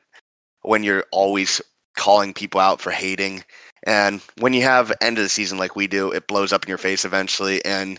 [0.62, 1.60] when you're always
[1.96, 3.44] calling people out for hating
[3.86, 6.68] and when you have end of the season like we do it blows up in
[6.68, 7.98] your face eventually and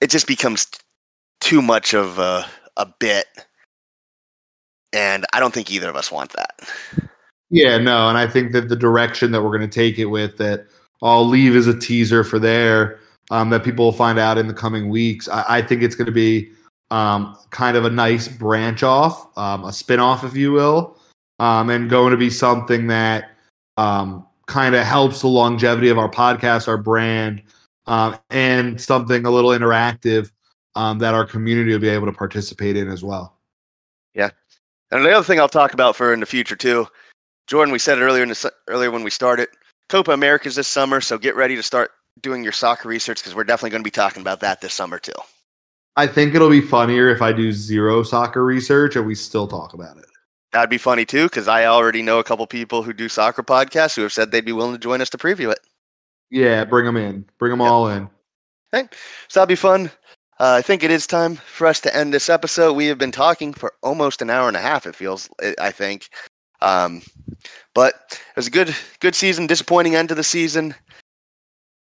[0.00, 0.66] it just becomes
[1.40, 3.26] too much of a, a bit
[4.92, 6.68] and i don't think either of us want that
[7.50, 10.38] Yeah, no, and I think that the direction that we're going to take it with
[10.38, 10.66] that
[11.02, 12.98] I'll leave as a teaser for there
[13.30, 15.28] um, that people will find out in the coming weeks.
[15.28, 16.50] I, I think it's going to be
[16.90, 20.98] um, kind of a nice branch off, um, a spin off, if you will,
[21.38, 23.30] um, and going to be something that
[23.76, 27.42] um, kind of helps the longevity of our podcast, our brand,
[27.86, 30.30] um, and something a little interactive
[30.74, 33.38] um, that our community will be able to participate in as well.
[34.14, 34.30] Yeah,
[34.94, 36.86] and the other thing i'll talk about for in the future too
[37.46, 39.48] jordan we said it earlier in the, earlier when we started
[39.88, 41.90] copa americas this summer so get ready to start
[42.20, 44.98] doing your soccer research because we're definitely going to be talking about that this summer
[44.98, 45.12] too
[45.96, 49.74] I think it'll be funnier if I do zero soccer research and we still talk
[49.74, 50.06] about it.
[50.54, 53.96] That'd be funny too, because I already know a couple people who do soccer podcasts
[53.96, 55.58] who have said they'd be willing to join us to preview it.
[56.30, 57.26] Yeah, bring them in.
[57.38, 57.70] Bring them Yep.
[57.70, 58.08] all in.
[58.70, 58.88] Hey.
[59.26, 59.90] So that'd be fun.
[60.38, 62.74] Uh, I think it is time for us to end this episode.
[62.74, 64.86] We have been talking for almost an hour and a half.
[64.86, 66.08] It feels, I- I think,
[66.60, 67.02] um,
[67.74, 67.94] but
[68.30, 69.48] it was a good, good season.
[69.48, 70.76] Disappointing end to the season,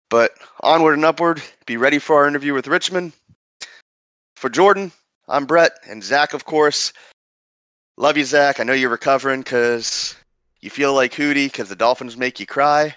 [0.09, 1.43] but onward and upward.
[1.67, 3.13] Be ready for our interview with Richmond.
[4.35, 4.91] For Jordan,
[5.27, 6.91] I'm Brett and Zach, of course.
[7.97, 8.59] Love you, Zach.
[8.59, 10.15] I know you're recovering because
[10.61, 12.95] you feel like Hootie because the Dolphins make you cry.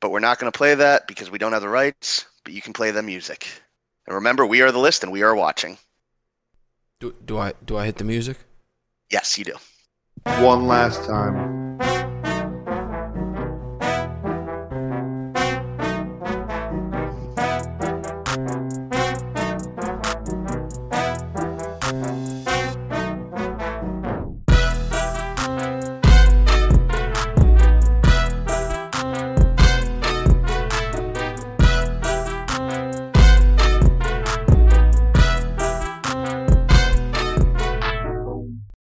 [0.00, 2.60] But we're not going to play that because we don't have the rights, but you
[2.60, 3.46] can play the music.
[4.06, 5.78] And remember, we are the list and we are watching.
[7.00, 8.36] Do, do I do I hit the music?
[9.10, 9.54] Yes, you do.
[10.42, 11.53] One last time.